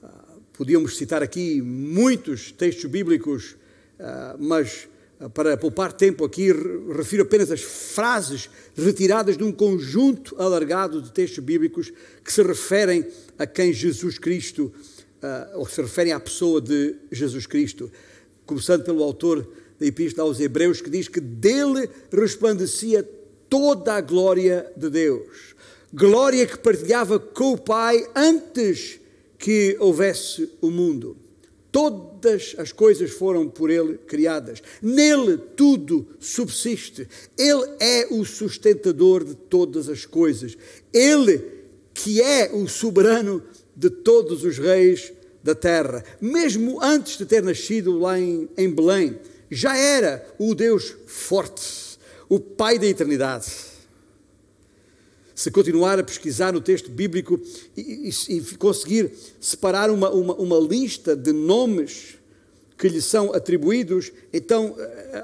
Ah, 0.00 0.36
podíamos 0.52 0.96
citar 0.96 1.22
aqui 1.22 1.60
muitos 1.60 2.52
textos 2.52 2.88
bíblicos, 2.88 3.56
ah, 3.98 4.36
mas 4.38 4.88
ah, 5.18 5.28
para 5.28 5.56
poupar 5.56 5.92
tempo 5.92 6.24
aqui, 6.24 6.52
refiro 6.96 7.24
apenas 7.24 7.50
as 7.50 7.62
frases 7.62 8.48
retiradas 8.76 9.36
de 9.36 9.42
um 9.42 9.50
conjunto 9.50 10.40
alargado 10.40 11.02
de 11.02 11.10
textos 11.10 11.42
bíblicos 11.42 11.92
que 12.24 12.32
se 12.32 12.42
referem 12.42 13.04
a 13.36 13.46
quem 13.46 13.72
Jesus 13.72 14.18
Cristo, 14.18 14.72
ou 15.54 15.64
se 15.68 15.80
referem 15.80 16.12
à 16.12 16.18
pessoa 16.18 16.60
de 16.60 16.96
Jesus 17.12 17.46
Cristo. 17.46 17.88
Começando 18.44 18.82
pelo 18.82 19.04
autor 19.04 19.48
da 19.82 19.86
Epístola 19.86 20.28
aos 20.28 20.40
Hebreus, 20.40 20.80
que 20.80 20.88
diz 20.88 21.08
que 21.08 21.20
dele 21.20 21.90
resplandecia 22.10 23.06
toda 23.48 23.94
a 23.94 24.00
glória 24.00 24.70
de 24.76 24.88
Deus. 24.88 25.54
Glória 25.92 26.46
que 26.46 26.56
partilhava 26.56 27.18
com 27.18 27.52
o 27.52 27.58
Pai 27.58 28.06
antes 28.14 28.98
que 29.38 29.76
houvesse 29.78 30.48
o 30.60 30.70
mundo. 30.70 31.16
Todas 31.70 32.54
as 32.58 32.70
coisas 32.70 33.10
foram 33.10 33.48
por 33.48 33.70
Ele 33.70 33.98
criadas. 33.98 34.62
Nele 34.80 35.36
tudo 35.36 36.06
subsiste. 36.20 37.08
Ele 37.36 37.64
é 37.80 38.06
o 38.10 38.24
sustentador 38.24 39.24
de 39.24 39.34
todas 39.34 39.88
as 39.88 40.06
coisas. 40.06 40.56
Ele 40.92 41.42
que 41.92 42.22
é 42.22 42.50
o 42.54 42.68
soberano 42.68 43.42
de 43.76 43.90
todos 43.90 44.44
os 44.44 44.58
reis 44.58 45.12
da 45.42 45.54
terra. 45.54 46.04
Mesmo 46.20 46.82
antes 46.82 47.18
de 47.18 47.26
ter 47.26 47.42
nascido 47.42 47.98
lá 47.98 48.18
em, 48.18 48.48
em 48.56 48.70
Belém, 48.70 49.18
já 49.54 49.76
era 49.76 50.26
o 50.38 50.54
Deus 50.54 50.96
forte 51.06 51.98
o 52.28 52.40
Pai 52.40 52.78
da 52.78 52.86
eternidade. 52.86 53.46
Se 55.34 55.50
continuar 55.50 55.98
a 55.98 56.04
pesquisar 56.04 56.52
no 56.52 56.60
texto 56.60 56.90
bíblico 56.90 57.40
e, 57.76 58.08
e, 58.08 58.36
e 58.36 58.40
conseguir 58.56 59.12
separar 59.40 59.90
uma, 59.90 60.10
uma, 60.10 60.34
uma 60.34 60.58
lista 60.58 61.14
de 61.14 61.32
nomes 61.32 62.14
que 62.78 62.88
lhe 62.88 63.02
são 63.02 63.32
atribuídos, 63.34 64.12
então 64.32 64.74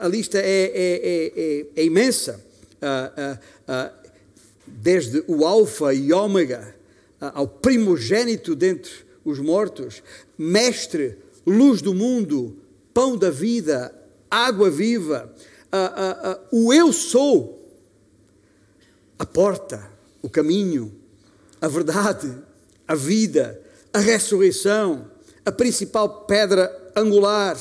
a 0.01 0.07
lista 0.07 0.39
é, 0.39 0.43
é, 0.45 1.33
é, 1.35 1.67
é 1.77 1.85
imensa. 1.85 2.45
Uh, 2.81 3.35
uh, 3.35 3.93
uh, 3.95 4.09
desde 4.67 5.25
o 5.27 5.45
Alfa 5.45 5.93
e 5.95 6.13
Ômega 6.13 6.75
ao 7.21 7.49
primogênito 7.49 8.55
dentre 8.55 8.93
os 9.25 9.41
mortos, 9.41 10.03
Mestre, 10.37 11.17
luz 11.47 11.83
do 11.83 11.95
mundo, 11.95 12.57
pão 12.95 13.17
da 13.17 13.31
vida, 13.31 13.93
água 14.31 14.71
viva, 14.71 15.33
o 16.51 16.73
eu 16.73 16.93
sou, 16.93 17.59
a 19.19 19.27
porta, 19.27 19.91
o 20.23 20.29
caminho, 20.29 20.95
a 21.61 21.69
verdade, 21.69 22.37
a 22.87 22.95
vida, 22.95 23.61
a 23.93 23.99
ressurreição, 23.99 25.11
a 25.45 25.53
principal 25.53 26.25
pedra 26.25 26.93
angular, 26.95 27.57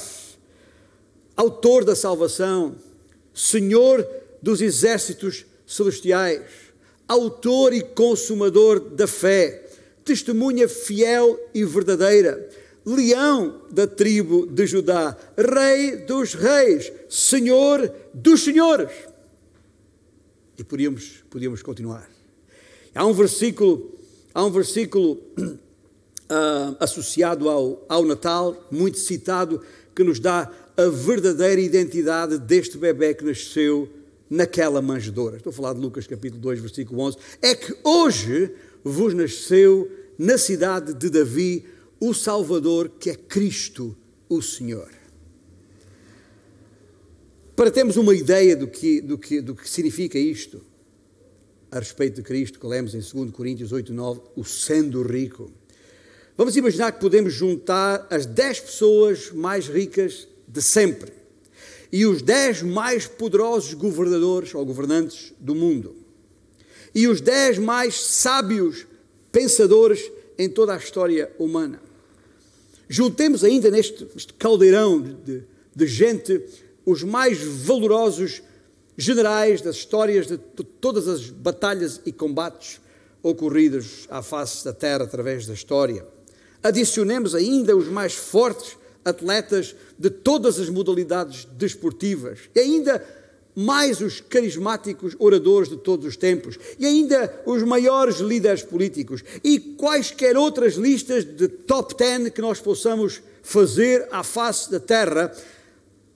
autor 1.36 1.84
da 1.84 1.96
salvação, 1.96 2.76
Senhor 3.34 4.08
dos 4.42 4.62
exércitos 4.62 5.46
celestiais, 5.66 6.44
autor 7.08 7.74
e 7.74 7.82
consumador 7.82 8.80
da 8.80 9.08
fé, 9.08 9.68
testemunha 10.04 10.68
fiel 10.68 11.40
e 11.54 11.64
verdadeira, 11.64 12.50
leão 12.88 13.64
da 13.70 13.86
tribo 13.86 14.46
de 14.46 14.66
Judá, 14.66 15.18
rei 15.38 15.98
dos 15.98 16.34
reis, 16.34 16.90
senhor 17.10 17.92
dos 18.14 18.46
senhores. 18.46 18.90
E 20.58 20.64
podíamos, 20.64 21.24
podíamos 21.30 21.62
continuar. 21.62 22.10
Há 22.96 23.06
um 23.06 23.14
versículo, 23.14 23.94
há 24.34 24.44
um 24.44 24.50
versículo 24.50 25.20
uh, 25.38 26.78
associado 26.80 27.50
ao, 27.50 27.86
ao 27.90 28.06
Natal, 28.06 28.56
muito 28.72 28.98
citado, 29.00 29.62
que 29.94 30.04
nos 30.04 30.20
dá 30.20 30.50
a 30.78 30.86
verdadeira 30.86 31.60
identidade 31.60 32.38
deste 32.38 32.78
bebê 32.78 33.14
que 33.14 33.26
nasceu 33.26 33.90
naquela 34.30 34.82
manjedoura. 34.82 35.38
Estou 35.38 35.52
a 35.52 35.54
falar 35.54 35.74
de 35.74 35.82
Lucas 35.82 36.08
capítulo 36.08 36.42
2, 36.42 36.62
versículo 36.62 37.02
11. 37.02 37.18
É 37.42 37.54
que 37.54 37.76
hoje 37.84 38.52
vos 38.82 39.14
nasceu 39.14 39.92
na 40.18 40.38
cidade 40.38 40.94
de 40.94 41.10
Davi 41.10 41.66
o 42.00 42.14
Salvador, 42.14 42.90
que 43.00 43.10
é 43.10 43.16
Cristo, 43.16 43.96
o 44.30 44.42
Senhor. 44.42 44.90
Para 47.56 47.72
termos 47.72 47.98
uma 47.98 48.16
ideia 48.16 48.56
do 48.56 48.68
que, 48.68 49.02
do 49.02 49.18
que, 49.18 49.42
do 49.42 49.56
que 49.56 49.68
significa 49.68 50.20
isto, 50.20 50.62
a 51.72 51.80
respeito 51.80 52.18
de 52.18 52.22
Cristo, 52.22 52.60
que 52.60 52.68
lemos 52.68 52.94
em 52.94 53.00
2 53.00 53.32
Coríntios 53.32 53.72
8, 53.72 53.94
9, 53.94 54.22
o 54.36 54.44
sendo 54.44 55.02
rico. 55.02 55.52
Vamos 56.38 56.56
imaginar 56.56 56.92
que 56.92 57.02
podemos 57.02 57.34
juntar 57.34 58.08
as 58.10 58.26
10 58.26 58.60
pessoas 58.62 59.32
mais 59.32 59.68
ricas 59.68 60.28
de 60.48 60.62
sempre 60.62 61.12
e 61.92 62.06
os 62.06 62.22
10 62.22 62.62
mais 62.64 63.08
poderosos 63.08 63.74
governadores 63.74 64.54
ou 64.54 64.64
governantes 64.66 65.34
do 65.40 65.56
mundo 65.56 65.96
e 66.94 67.08
os 67.08 67.22
10 67.22 67.58
mais 67.60 68.00
sábios 68.02 68.86
pensadores 69.32 70.12
em 70.38 70.50
toda 70.50 70.74
a 70.74 70.78
história 70.78 71.32
humana. 71.40 71.87
Juntemos 72.90 73.44
ainda 73.44 73.70
neste 73.70 74.06
caldeirão 74.38 75.02
de, 75.02 75.44
de 75.76 75.88
gente 75.88 76.42
os 76.86 77.04
mais 77.04 77.40
valorosos 77.42 78.42
generais 78.98 79.62
das 79.62 79.76
histórias 79.76 80.28
de 80.28 80.38
todas 80.38 81.08
as 81.08 81.30
batalhas 81.30 82.02
e 82.06 82.12
combates 82.12 82.80
ocorridos 83.22 84.08
à 84.10 84.22
face 84.22 84.64
da 84.64 84.74
terra 84.74 85.04
através 85.04 85.46
da 85.46 85.54
história. 85.54 86.06
Adicionemos 86.64 87.36
ainda 87.36 87.76
os 87.76 87.88
mais 87.88 88.14
fortes 88.14 88.78
atletas 89.04 89.76
de 89.98 90.10
todas 90.10 90.60
as 90.60 90.70
modalidades 90.70 91.46
desportivas 91.58 92.40
e 92.56 92.60
ainda 92.60 93.06
mais 93.60 94.02
os 94.02 94.22
carismáticos 94.22 95.16
oradores 95.18 95.68
de 95.68 95.78
todos 95.78 96.06
os 96.06 96.16
tempos, 96.16 96.60
e 96.78 96.86
ainda 96.86 97.42
os 97.44 97.64
maiores 97.64 98.18
líderes 98.18 98.62
políticos, 98.62 99.24
e 99.44 99.60
quaisquer 99.60 100.38
outras 100.38 100.76
listas 100.76 101.26
de 101.26 101.48
top 101.48 101.96
10 101.98 102.30
que 102.30 102.40
nós 102.40 102.60
possamos 102.62 103.20
fazer 103.42 104.08
à 104.12 104.22
face 104.22 104.70
da 104.70 104.80
terra, 104.80 105.36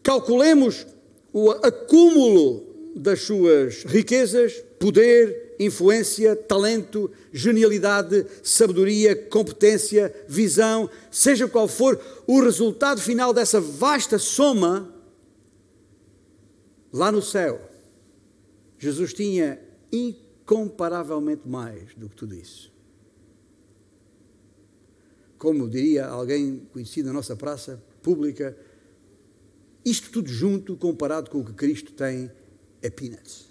calculemos 0.04 0.86
o 1.34 1.50
acúmulo 1.50 2.64
das 2.96 3.22
suas 3.22 3.86
riquezas, 3.86 4.64
poder, 4.78 5.56
influência, 5.60 6.36
talento, 6.36 7.10
genialidade, 7.34 8.24
sabedoria, 8.44 9.16
competência, 9.16 10.14
visão, 10.28 10.88
seja 11.10 11.48
qual 11.48 11.68
for 11.68 12.00
o 12.28 12.40
resultado 12.40 13.02
final 13.02 13.34
dessa 13.34 13.60
vasta 13.60 14.20
soma 14.20 15.01
Lá 16.92 17.12
no 17.12 17.22
céu, 17.22 17.70
Jesus 18.78 19.14
tinha 19.14 19.60
incomparavelmente 19.92 21.48
mais 21.48 21.94
do 21.96 22.10
que 22.10 22.16
tudo 22.16 22.36
isso. 22.36 22.72
Como 25.38 25.70
diria 25.70 26.08
alguém 26.08 26.68
conhecido 26.72 27.08
na 27.08 27.14
nossa 27.14 27.36
praça 27.36 27.82
pública, 28.02 28.58
isto 29.84 30.12
tudo 30.12 30.30
junto, 30.30 30.76
comparado 30.76 31.30
com 31.30 31.40
o 31.40 31.46
que 31.46 31.54
Cristo 31.54 31.94
tem, 31.94 32.32
é 32.82 32.90
peanuts. 32.90 33.50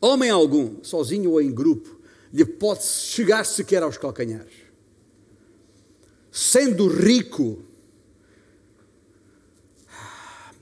Homem 0.00 0.30
algum, 0.30 0.82
sozinho 0.82 1.30
ou 1.30 1.40
em 1.40 1.54
grupo, 1.54 2.00
lhe 2.32 2.44
pode 2.44 2.82
chegar 2.82 3.44
sequer 3.44 3.82
aos 3.82 3.96
calcanhares. 3.96 4.52
Sendo 6.30 6.88
rico, 6.88 7.62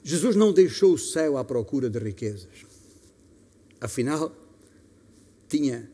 Jesus 0.03 0.35
não 0.37 0.53
deixou 0.53 0.95
o 0.95 0.99
céu 0.99 1.37
à 1.37 1.45
procura 1.45 1.91
de 1.91 1.99
riquezas. 1.99 2.67
Afinal, 3.81 4.35
tinha 5.49 5.91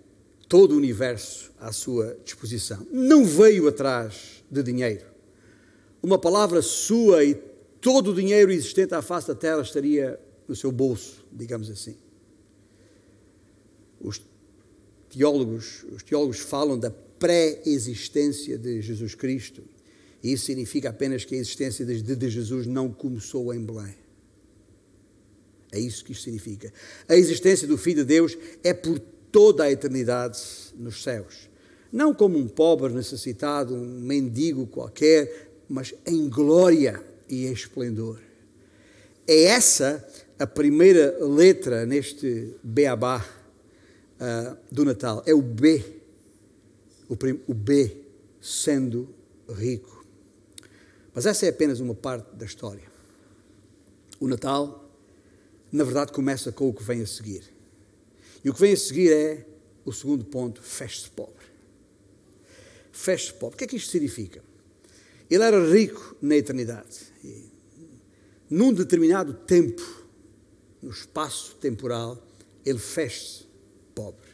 todo 0.48 0.72
o 0.72 0.76
universo 0.76 1.52
à 1.58 1.72
sua 1.72 2.16
disposição. 2.24 2.86
Não 2.90 3.24
veio 3.24 3.68
atrás 3.68 4.44
de 4.50 4.62
dinheiro. 4.62 5.06
Uma 6.02 6.18
palavra 6.18 6.62
sua 6.62 7.24
e 7.24 7.34
todo 7.80 8.10
o 8.10 8.14
dinheiro 8.14 8.52
existente 8.52 8.94
à 8.94 9.02
face 9.02 9.28
da 9.28 9.34
terra 9.34 9.60
estaria 9.60 10.20
no 10.46 10.54
seu 10.54 10.70
bolso, 10.70 11.24
digamos 11.32 11.70
assim. 11.70 11.96
Os 14.00 14.20
teólogos, 15.08 15.84
os 15.92 16.02
teólogos 16.02 16.38
falam 16.38 16.78
da 16.78 16.90
pré-existência 16.90 18.58
de 18.58 18.80
Jesus 18.82 19.14
Cristo. 19.14 19.64
Isso 20.22 20.46
significa 20.46 20.90
apenas 20.90 21.24
que 21.24 21.34
a 21.34 21.38
existência 21.38 21.84
de 21.84 22.30
Jesus 22.30 22.66
não 22.66 22.90
começou 22.90 23.52
em 23.54 23.64
Belém. 23.64 23.94
É 25.72 25.78
isso 25.78 26.04
que 26.04 26.12
isto 26.12 26.24
significa. 26.24 26.72
A 27.08 27.16
existência 27.16 27.66
do 27.66 27.76
Filho 27.76 27.98
de 27.98 28.04
Deus 28.04 28.36
é 28.62 28.72
por 28.72 28.98
toda 29.30 29.64
a 29.64 29.70
eternidade 29.70 30.38
nos 30.76 31.02
céus. 31.02 31.48
Não 31.92 32.14
como 32.14 32.38
um 32.38 32.48
pobre 32.48 32.92
necessitado, 32.92 33.74
um 33.74 34.00
mendigo 34.00 34.66
qualquer, 34.66 35.50
mas 35.68 35.94
em 36.06 36.28
glória 36.28 37.02
e 37.28 37.46
em 37.46 37.52
esplendor. 37.52 38.20
É 39.26 39.44
essa 39.44 40.06
a 40.38 40.46
primeira 40.46 41.16
letra 41.24 41.84
neste 41.84 42.54
beabá 42.62 43.26
uh, 44.20 44.56
do 44.70 44.84
Natal. 44.84 45.22
É 45.26 45.34
o 45.34 45.42
B. 45.42 45.82
O, 47.08 47.16
o 47.46 47.54
B 47.54 47.96
sendo 48.40 49.08
rico. 49.48 49.95
Mas 51.16 51.24
essa 51.24 51.46
é 51.46 51.48
apenas 51.48 51.80
uma 51.80 51.94
parte 51.94 52.36
da 52.36 52.44
história. 52.44 52.82
O 54.20 54.28
Natal, 54.28 54.86
na 55.72 55.82
verdade, 55.82 56.12
começa 56.12 56.52
com 56.52 56.68
o 56.68 56.74
que 56.74 56.82
vem 56.82 57.00
a 57.00 57.06
seguir. 57.06 57.42
E 58.44 58.50
o 58.50 58.52
que 58.52 58.60
vem 58.60 58.74
a 58.74 58.76
seguir 58.76 59.10
é 59.10 59.46
o 59.82 59.94
segundo 59.94 60.26
ponto: 60.26 60.60
feche-se 60.60 61.08
pobre. 61.08 61.46
Feche-se 62.92 63.32
pobre. 63.32 63.54
O 63.54 63.56
que 63.56 63.64
é 63.64 63.66
que 63.66 63.76
isto 63.76 63.90
significa? 63.90 64.44
Ele 65.30 65.42
era 65.42 65.58
rico 65.66 66.14
na 66.20 66.36
eternidade. 66.36 66.98
E, 67.24 67.50
num 68.50 68.70
determinado 68.70 69.32
tempo, 69.32 69.82
no 70.82 70.90
espaço 70.90 71.56
temporal, 71.56 72.22
ele 72.62 72.78
fez-se 72.78 73.46
pobre. 73.94 74.28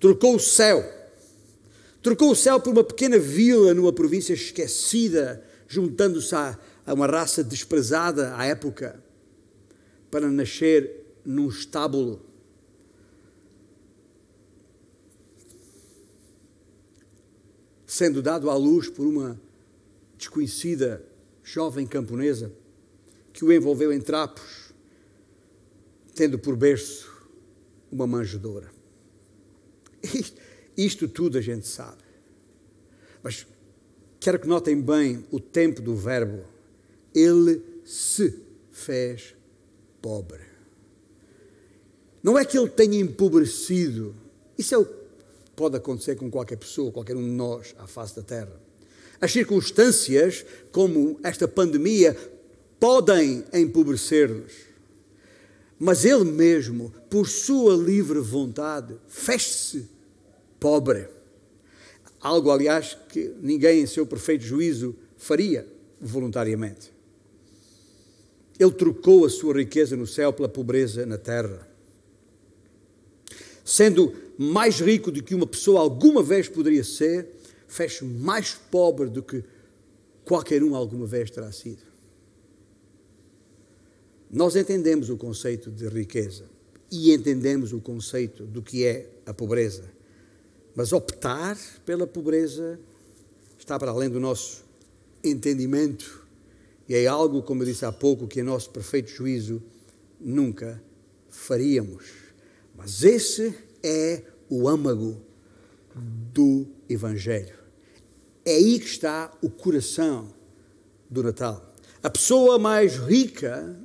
Trocou 0.00 0.36
o 0.36 0.40
céu. 0.40 0.82
Trocou 2.02 2.30
o 2.30 2.36
céu 2.36 2.58
por 2.58 2.72
uma 2.72 2.84
pequena 2.84 3.18
vila 3.18 3.74
numa 3.74 3.92
província 3.92 4.32
esquecida, 4.32 5.44
juntando-se 5.66 6.34
a, 6.34 6.58
a 6.84 6.94
uma 6.94 7.06
raça 7.06 7.42
desprezada 7.42 8.36
à 8.36 8.44
época, 8.44 9.02
para 10.10 10.30
nascer 10.30 11.04
num 11.24 11.48
estábulo. 11.48 12.24
Sendo 17.86 18.22
dado 18.22 18.50
à 18.50 18.56
luz 18.56 18.88
por 18.88 19.06
uma 19.06 19.40
desconhecida 20.16 21.04
jovem 21.42 21.86
camponesa 21.86 22.52
que 23.32 23.44
o 23.44 23.52
envolveu 23.52 23.92
em 23.92 24.00
trapos, 24.00 24.72
tendo 26.14 26.38
por 26.38 26.56
berço 26.56 27.14
uma 27.90 28.06
manjedoura. 28.06 28.70
Isto, 30.02 30.40
isto 30.76 31.08
tudo 31.08 31.38
a 31.38 31.40
gente 31.40 31.66
sabe. 31.66 32.02
Mas 33.22 33.46
quero 34.26 34.40
que 34.40 34.48
notem 34.48 34.80
bem 34.80 35.24
o 35.30 35.38
tempo 35.38 35.80
do 35.80 35.94
verbo. 35.94 36.42
Ele 37.14 37.62
se 37.84 38.36
fez 38.72 39.36
pobre. 40.02 40.40
Não 42.24 42.36
é 42.36 42.44
que 42.44 42.58
ele 42.58 42.68
tenha 42.68 42.98
empobrecido. 42.98 44.16
Isso 44.58 44.74
é 44.74 44.78
o 44.78 44.84
que 44.84 44.94
pode 45.54 45.76
acontecer 45.76 46.16
com 46.16 46.28
qualquer 46.28 46.56
pessoa, 46.56 46.90
qualquer 46.90 47.14
um 47.14 47.22
de 47.22 47.30
nós 47.30 47.72
à 47.78 47.86
face 47.86 48.16
da 48.16 48.22
terra. 48.22 48.60
As 49.20 49.30
circunstâncias, 49.30 50.44
como 50.72 51.20
esta 51.22 51.46
pandemia, 51.46 52.16
podem 52.80 53.44
empobrecer-nos. 53.52 54.52
Mas 55.78 56.04
ele 56.04 56.24
mesmo, 56.24 56.92
por 57.08 57.28
sua 57.28 57.76
livre 57.76 58.18
vontade, 58.18 58.96
fez-se 59.06 59.88
pobre. 60.58 61.15
Algo, 62.26 62.50
aliás, 62.50 62.98
que 63.08 63.32
ninguém 63.40 63.82
em 63.82 63.86
seu 63.86 64.04
perfeito 64.04 64.42
juízo 64.42 64.96
faria 65.16 65.64
voluntariamente. 66.00 66.92
Ele 68.58 68.72
trocou 68.72 69.24
a 69.24 69.30
sua 69.30 69.54
riqueza 69.54 69.96
no 69.96 70.08
céu 70.08 70.32
pela 70.32 70.48
pobreza 70.48 71.06
na 71.06 71.18
terra. 71.18 71.68
Sendo 73.64 74.12
mais 74.36 74.80
rico 74.80 75.12
do 75.12 75.22
que 75.22 75.36
uma 75.36 75.46
pessoa 75.46 75.80
alguma 75.80 76.20
vez 76.20 76.48
poderia 76.48 76.82
ser, 76.82 77.28
fez 77.68 78.02
mais 78.02 78.54
pobre 78.54 79.08
do 79.08 79.22
que 79.22 79.44
qualquer 80.24 80.64
um 80.64 80.74
alguma 80.74 81.06
vez 81.06 81.30
terá 81.30 81.52
sido. 81.52 81.84
Nós 84.28 84.56
entendemos 84.56 85.10
o 85.10 85.16
conceito 85.16 85.70
de 85.70 85.86
riqueza 85.86 86.46
e 86.90 87.14
entendemos 87.14 87.72
o 87.72 87.80
conceito 87.80 88.44
do 88.44 88.60
que 88.62 88.84
é 88.84 89.08
a 89.24 89.32
pobreza, 89.32 89.94
mas 90.76 90.92
optar 90.92 91.58
pela 91.84 92.06
pobreza 92.06 92.78
está 93.58 93.76
para 93.78 93.90
além 93.90 94.08
do 94.08 94.20
nosso 94.20 94.64
entendimento 95.24 96.26
e 96.88 96.94
é 96.94 97.06
algo, 97.06 97.42
como 97.42 97.62
eu 97.62 97.66
disse 97.66 97.84
há 97.84 97.90
pouco, 97.90 98.28
que 98.28 98.40
em 98.40 98.44
nosso 98.44 98.70
perfeito 98.70 99.10
juízo 99.10 99.62
nunca 100.20 100.80
faríamos. 101.28 102.04
Mas 102.76 103.02
esse 103.02 103.54
é 103.82 104.22
o 104.48 104.68
âmago 104.68 105.20
do 106.32 106.66
Evangelho. 106.88 107.56
É 108.44 108.54
aí 108.54 108.78
que 108.78 108.86
está 108.86 109.32
o 109.42 109.50
coração 109.50 110.32
do 111.10 111.22
Natal. 111.22 111.74
A 112.02 112.08
pessoa 112.08 112.58
mais 112.58 112.96
rica 112.96 113.76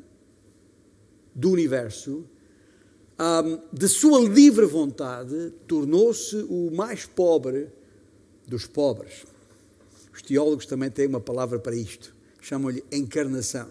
do 1.33 1.49
universo, 1.49 2.25
de 3.71 3.87
sua 3.87 4.19
livre 4.19 4.65
vontade, 4.65 5.53
tornou-se 5.67 6.35
o 6.49 6.71
mais 6.71 7.05
pobre 7.05 7.67
dos 8.47 8.65
pobres. 8.65 9.25
Os 10.13 10.21
teólogos 10.21 10.65
também 10.65 10.89
têm 10.89 11.07
uma 11.07 11.21
palavra 11.21 11.59
para 11.59 11.75
isto, 11.75 12.15
chamam-lhe 12.41 12.83
encarnação. 12.91 13.69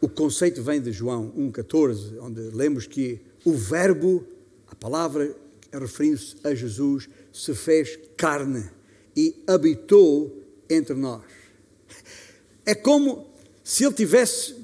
O 0.00 0.08
conceito 0.08 0.62
vem 0.62 0.80
de 0.80 0.90
João 0.90 1.32
1,14, 1.36 2.18
onde 2.20 2.40
lemos 2.40 2.86
que 2.86 3.20
o 3.44 3.52
Verbo, 3.52 4.26
a 4.66 4.74
palavra 4.74 5.36
referindo-se 5.72 6.36
a 6.42 6.54
Jesus, 6.54 7.08
se 7.32 7.54
fez 7.54 7.98
carne 8.16 8.68
e 9.16 9.42
habitou 9.46 10.42
entre 10.68 10.94
nós. 10.94 11.22
É 12.66 12.74
como 12.74 13.26
se 13.62 13.84
ele 13.84 13.94
tivesse, 13.94 14.56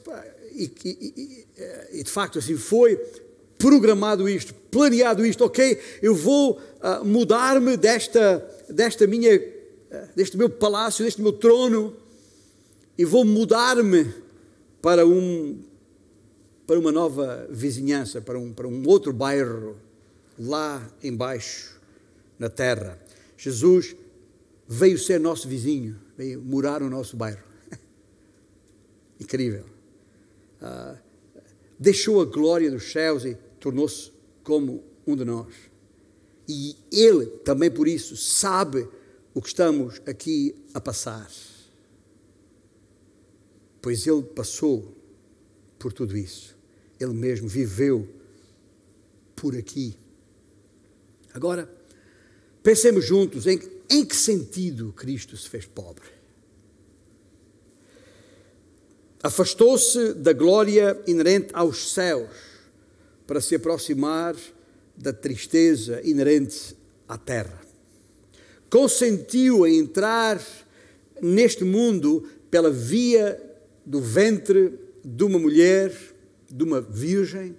e, 0.64 0.73
e, 0.85 1.47
e, 1.92 2.03
de 2.03 2.11
facto 2.11 2.38
assim 2.38 2.57
foi, 2.57 2.97
programado 3.57 4.29
isto, 4.29 4.55
planeado 4.71 5.25
isto, 5.25 5.44
ok, 5.44 5.79
eu 6.03 6.14
vou 6.14 6.53
uh, 6.53 7.05
mudar-me 7.05 7.77
desta, 7.77 8.44
desta 8.68 9.07
minha, 9.07 9.37
uh, 9.37 10.09
deste 10.14 10.37
meu 10.37 10.49
palácio, 10.49 11.05
deste 11.05 11.21
meu 11.21 11.33
trono, 11.33 11.97
e 12.97 13.05
vou 13.05 13.25
mudar-me 13.25 14.12
para 14.83 15.07
um 15.07 15.64
para 16.68 16.79
uma 16.79 16.92
nova 16.92 17.47
vizinhança, 17.49 18.21
para 18.21 18.38
um, 18.38 18.53
para 18.53 18.68
um 18.68 18.87
outro 18.87 19.11
bairro, 19.11 19.79
lá 20.38 20.87
embaixo, 21.03 21.81
na 22.38 22.51
terra. 22.51 23.01
Jesus 23.38 23.97
veio 24.68 24.99
ser 24.99 25.18
nosso 25.18 25.49
vizinho, 25.49 25.99
veio 26.14 26.42
morar 26.42 26.83
no 26.83 26.90
nosso 26.90 27.16
bairro. 27.16 27.42
Incrível. 29.18 29.64
Uh, 30.61 30.99
deixou 31.79 32.21
a 32.21 32.25
glória 32.25 32.71
dos 32.71 32.90
céus 32.90 33.25
e 33.25 33.37
tornou-se 33.61 34.12
como 34.42 34.83
um 35.07 35.16
de 35.16 35.25
nós. 35.25 35.55
E 36.49 36.77
Ele, 36.90 37.27
também 37.27 37.71
por 37.71 37.87
isso, 37.87 38.16
sabe 38.16 38.88
o 39.35 39.40
que 39.40 39.49
estamos 39.49 40.01
aqui 40.07 40.55
a 40.75 40.81
passar. 40.81 41.31
Pois 43.81 44.07
Ele 44.07 44.23
passou 44.23 44.97
por 45.79 45.92
tudo 45.92 46.16
isso. 46.16 46.57
Ele 46.99 47.12
mesmo 47.12 47.49
viveu 47.49 48.09
por 49.37 49.57
aqui. 49.57 49.97
Agora, 51.33 51.71
pensemos 52.62 53.05
juntos 53.05 53.47
em 53.47 53.59
em 53.90 54.05
que 54.05 54.14
sentido 54.14 54.92
Cristo 54.92 55.37
se 55.37 55.49
fez 55.49 55.64
pobre? 55.64 56.05
Afastou-se 59.29 60.14
da 60.14 60.33
glória 60.33 60.99
inerente 61.07 61.49
aos 61.53 61.93
céus 61.93 62.31
para 63.27 63.43
se 63.43 63.57
aproximar 63.57 64.35
da 64.97 65.12
tristeza 65.12 66.01
inerente 66.03 66.75
à 67.07 67.19
terra. 67.19 67.61
Consentiu 68.71 69.67
em 69.67 69.81
entrar 69.81 70.41
neste 71.21 71.62
mundo 71.62 72.27
pela 72.51 72.71
via 72.71 73.38
do 73.85 74.01
ventre 74.01 74.79
de 75.05 75.25
uma 75.25 75.38
mulher, 75.38 75.95
de 76.51 76.64
uma 76.64 76.81
virgem, 76.81 77.55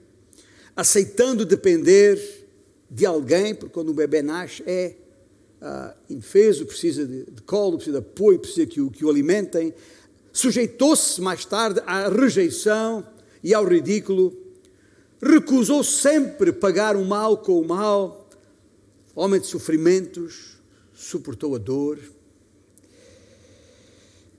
aceitando 0.75 1.45
depender 1.45 2.19
de 2.89 3.05
alguém, 3.05 3.53
porque 3.53 3.75
quando 3.75 3.91
um 3.91 3.95
bebê 3.95 4.23
nasce 4.23 4.63
é 4.65 4.95
uh, 5.61 5.93
indefeso, 6.09 6.65
precisa 6.65 7.05
de, 7.05 7.25
de, 7.25 7.43
colo, 7.43 7.77
precisa 7.77 8.01
de 8.01 8.03
apoio, 8.07 8.39
precisa 8.39 8.65
que 8.65 8.81
o, 8.81 8.89
que 8.89 9.05
o 9.05 9.09
alimentem. 9.11 9.71
Sujeitou-se 10.39 11.19
mais 11.19 11.43
tarde 11.43 11.81
à 11.85 12.07
rejeição 12.07 13.05
e 13.43 13.53
ao 13.53 13.65
ridículo, 13.65 14.33
recusou 15.21 15.83
sempre 15.83 16.53
pagar 16.53 16.95
o 16.95 17.03
mal 17.03 17.39
com 17.39 17.59
o 17.59 17.67
mal, 17.67 18.25
homem 19.13 19.41
de 19.41 19.47
sofrimentos, 19.47 20.55
suportou 20.93 21.55
a 21.55 21.57
dor. 21.57 21.99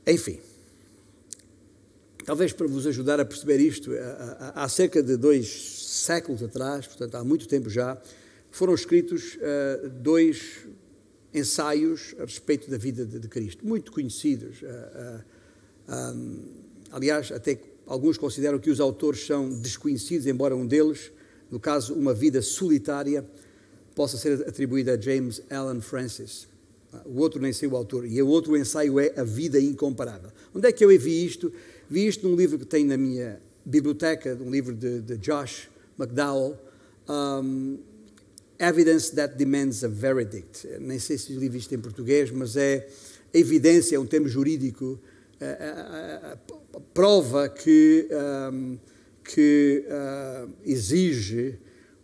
Enfim, 0.06 0.40
talvez 2.24 2.54
para 2.54 2.66
vos 2.66 2.86
ajudar 2.86 3.20
a 3.20 3.24
perceber 3.26 3.60
isto, 3.60 3.90
há 4.54 4.66
cerca 4.70 5.02
de 5.02 5.18
dois 5.18 5.48
séculos 5.86 6.42
atrás, 6.42 6.86
portanto 6.86 7.16
há 7.16 7.22
muito 7.22 7.46
tempo 7.46 7.68
já, 7.68 8.00
foram 8.50 8.72
escritos 8.72 9.34
uh, 9.34 9.90
dois 9.90 10.66
ensaios 11.34 12.14
a 12.18 12.22
respeito 12.22 12.70
da 12.70 12.78
vida 12.78 13.04
de 13.04 13.28
Cristo, 13.28 13.66
muito 13.66 13.92
conhecidos. 13.92 14.62
Um, 15.90 16.38
aliás, 16.92 17.32
até 17.32 17.58
alguns 17.86 18.16
consideram 18.16 18.58
que 18.58 18.70
os 18.70 18.80
autores 18.80 19.26
são 19.26 19.50
desconhecidos, 19.50 20.26
embora 20.26 20.54
um 20.54 20.66
deles, 20.66 21.10
no 21.50 21.58
caso, 21.58 21.94
Uma 21.94 22.14
Vida 22.14 22.40
Solitária, 22.40 23.26
possa 23.94 24.16
ser 24.16 24.48
atribuída 24.48 24.94
a 24.94 25.00
James 25.00 25.42
Allen 25.50 25.80
Francis. 25.80 26.48
O 27.04 27.18
outro 27.20 27.40
nem 27.40 27.52
sei 27.52 27.68
o 27.68 27.76
autor. 27.76 28.06
E 28.06 28.20
o 28.22 28.28
outro 28.28 28.56
ensaio 28.56 28.98
é 28.98 29.12
A 29.16 29.24
Vida 29.24 29.60
Incomparável. 29.60 30.30
Onde 30.54 30.68
é 30.68 30.72
que 30.72 30.84
eu 30.84 30.88
vi 30.98 31.24
isto? 31.24 31.52
Vi 31.88 32.06
isto 32.06 32.28
num 32.28 32.36
livro 32.36 32.58
que 32.58 32.64
tem 32.64 32.84
na 32.84 32.96
minha 32.96 33.40
biblioteca, 33.64 34.36
um 34.40 34.50
livro 34.50 34.74
de, 34.74 35.00
de 35.00 35.16
Josh 35.18 35.68
McDowell, 35.98 36.56
um, 37.08 37.78
Evidence 38.58 39.14
That 39.14 39.36
Demands 39.36 39.84
a 39.84 39.88
Verdict. 39.88 40.66
Nem 40.80 40.98
sei 40.98 41.18
se 41.18 41.32
li 41.32 41.46
isto 41.56 41.74
em 41.74 41.78
português, 41.78 42.30
mas 42.30 42.56
é 42.56 42.88
evidência, 43.32 43.96
é 43.96 43.98
um 43.98 44.06
termo 44.06 44.28
jurídico, 44.28 44.98
prova 46.92 47.48
que, 47.48 48.08
um, 48.52 48.78
que 49.24 49.84
uh, 49.86 50.50
exige 50.64 51.58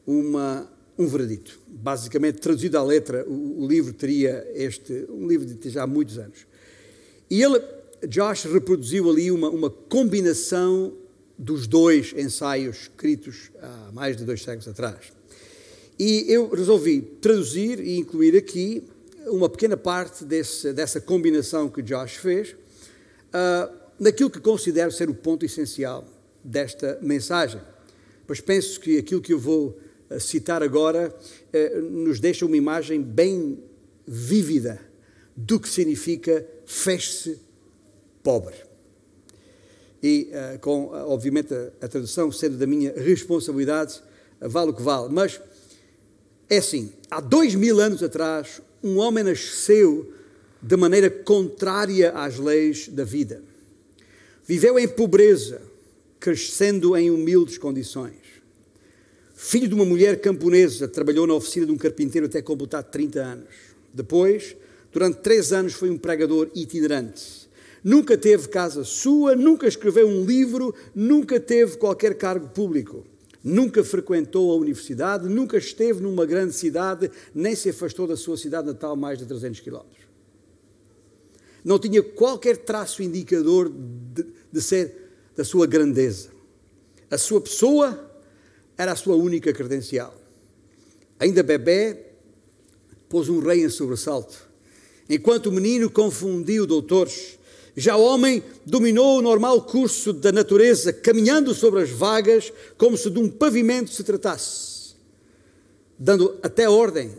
uma, 0.07 0.70
um 0.99 1.07
veredito. 1.07 1.61
Basicamente, 1.68 2.38
traduzido 2.38 2.79
à 2.79 2.83
letra, 2.83 3.25
o, 3.29 3.64
o, 3.64 3.68
livro 3.68 3.92
teria 3.92 4.46
este, 4.55 5.07
um 5.11 5.27
livro 5.27 5.46
de 5.46 5.70
já 5.70 5.83
há 5.83 5.87
muitos 5.87 6.18
anos. 6.18 6.46
E 7.31 7.42
ele, 7.42 7.61
Josh, 8.09 8.44
reproduziu 8.44 9.11
ali 9.11 9.31
uma, 9.31 9.51
uma 9.51 9.70
combinação 9.70 10.94
dos 11.38 11.66
dois 11.66 12.14
ensaios 12.16 12.83
escritos 12.83 13.51
há 13.61 13.90
mais 13.92 14.16
de 14.16 14.25
dois 14.25 14.42
séculos 14.42 14.68
atrás. 14.68 15.12
E 15.99 16.25
eu 16.29 16.49
resolvi 16.49 17.03
traduzir 17.03 17.81
e 17.81 17.99
incluir 17.99 18.37
aqui 18.37 18.85
uma 19.27 19.49
pequena 19.49 19.77
parte 19.77 20.25
desse, 20.25 20.72
dessa 20.72 21.01
combinação 21.01 21.68
que 21.68 21.83
Josh 21.83 22.16
fez, 22.16 22.55
uh, 23.37 23.72
naquilo 24.01 24.31
que 24.31 24.40
considero 24.40 24.90
ser 24.90 25.11
o 25.11 25.14
ponto 25.14 25.44
essencial 25.44 26.05
desta 26.42 26.99
mensagem. 27.03 27.61
Pois 28.27 28.40
penso 28.40 28.81
que 28.81 28.99
aquilo 28.99 29.20
que 29.20 29.33
eu 29.33 29.38
vou 29.38 29.79
uh, 30.11 30.18
citar 30.18 30.62
agora 30.62 31.14
uh, 31.53 31.81
nos 31.83 32.18
deixa 32.18 32.46
uma 32.46 32.57
imagem 32.57 33.03
bem 33.03 33.62
vívida 34.07 34.81
do 35.37 35.61
que 35.61 35.68
significa 35.68 36.46
feche-se 36.64 37.38
pobre 38.22 38.55
e 40.03 40.31
uh, 40.31 40.59
com, 40.61 40.88
obviamente, 40.92 41.53
a, 41.55 41.72
a, 41.83 41.88
tradução 41.88 42.31
sendo 42.31 42.57
da 42.57 42.66
minha 42.66 42.92
responsabilidade, 42.92 44.01
vale 44.40 44.70
o 44.70 44.75
que 44.75 44.83
vale. 44.83 45.09
Mas 45.12 45.40
é 46.49 46.59
assim: 46.59 46.92
há 47.11 47.20
dois 47.20 47.55
mil 47.55 47.81
anos 47.81 48.03
atrás, 48.03 48.61
um 48.83 48.99
homem 48.99 49.25
nasceu 49.25 50.12
de 50.67 50.77
maneira 50.77 51.09
contrária 51.09 52.11
às 52.11 52.39
leis 52.39 52.89
da 52.89 53.05
vida. 53.05 53.41
Viveu 54.45 54.77
em 54.79 54.89
pobreza, 54.89 55.63
crescendo 56.19 56.97
em 56.97 57.09
humildes 57.09 57.57
condições. 57.57 58.17
Filho 59.35 59.69
de 59.69 59.75
uma 59.75 59.85
mulher 59.85 60.21
camponesa, 60.21 60.89
trabalhou 60.89 61.25
na 61.25 61.35
oficina 61.35 61.67
de 61.67 61.73
um 61.73 61.77
carpinteiro 61.77 62.27
até 62.27 62.43
completar 62.43 62.83
30 62.83 63.21
anos. 63.21 63.55
Depois, 63.95 64.57
durante 64.93 65.19
três 65.19 65.53
anos, 65.53 65.73
foi 65.75 65.89
um 65.89 65.97
pregador 65.97 66.51
itinerante 66.53 67.47
nunca 67.85 68.19
teve 68.19 68.49
casa 68.49 68.83
sua, 68.83 69.37
nunca 69.37 69.69
escreveu 69.69 70.09
um 70.09 70.25
livro, 70.25 70.75
nunca 70.93 71.39
teve 71.39 71.77
qualquer 71.77 72.17
cargo 72.17 72.49
público, 72.49 73.05
nunca 73.45 73.85
frequentou 73.85 74.51
a 74.51 74.57
universidade, 74.57 75.29
nunca 75.29 75.57
esteve 75.57 76.01
numa 76.01 76.27
grande 76.27 76.53
cidade, 76.53 77.09
nem 77.33 77.55
se 77.55 77.69
afastou 77.69 78.09
da 78.09 78.17
sua 78.17 78.37
cidade 78.37 78.67
natal 78.67 78.97
mais 78.97 79.21
de 79.21 79.25
300 79.25 79.61
quilómetros. 79.61 80.06
Não 81.67 81.81
tinha 81.81 82.01
qualquer 82.01 82.59
traço 82.59 83.03
indicador 83.03 83.69
de, 83.69 84.25
de 84.53 84.63
ser 84.63 85.11
da 85.35 85.43
sua 85.43 85.67
grandeza. 85.67 86.29
A 87.11 87.19
sua 87.19 87.41
pessoa 87.41 88.09
era 88.79 88.93
a 88.93 88.97
sua 88.97 89.17
única 89.17 89.53
credencial. 89.53 90.15
Ainda 91.19 91.43
bebê, 91.43 92.05
pôs 93.09 93.29
um 93.29 93.41
rei 93.41 93.65
em 93.65 93.69
sobressalto. 93.69 94.47
Enquanto 95.11 95.47
o 95.47 95.53
menino 95.53 95.91
confundiu 95.91 96.69
doutores, 96.69 97.37
já 97.77 97.97
o 97.97 98.05
homem 98.05 98.45
dominou 98.65 99.19
o 99.19 99.23
normal 99.23 99.61
curso 99.63 100.13
da 100.13 100.31
natureza, 100.31 100.93
caminhando 100.93 101.53
sobre 101.53 101.83
as 101.83 101.91
vagas 101.91 102.53
como 102.79 102.97
se 102.97 103.11
de 103.11 103.19
um 103.19 103.29
pavimento 103.29 103.91
se 103.91 104.05
tratasse, 104.05 104.95
dando 105.99 106.39
até 106.45 106.69
ordem 106.69 107.11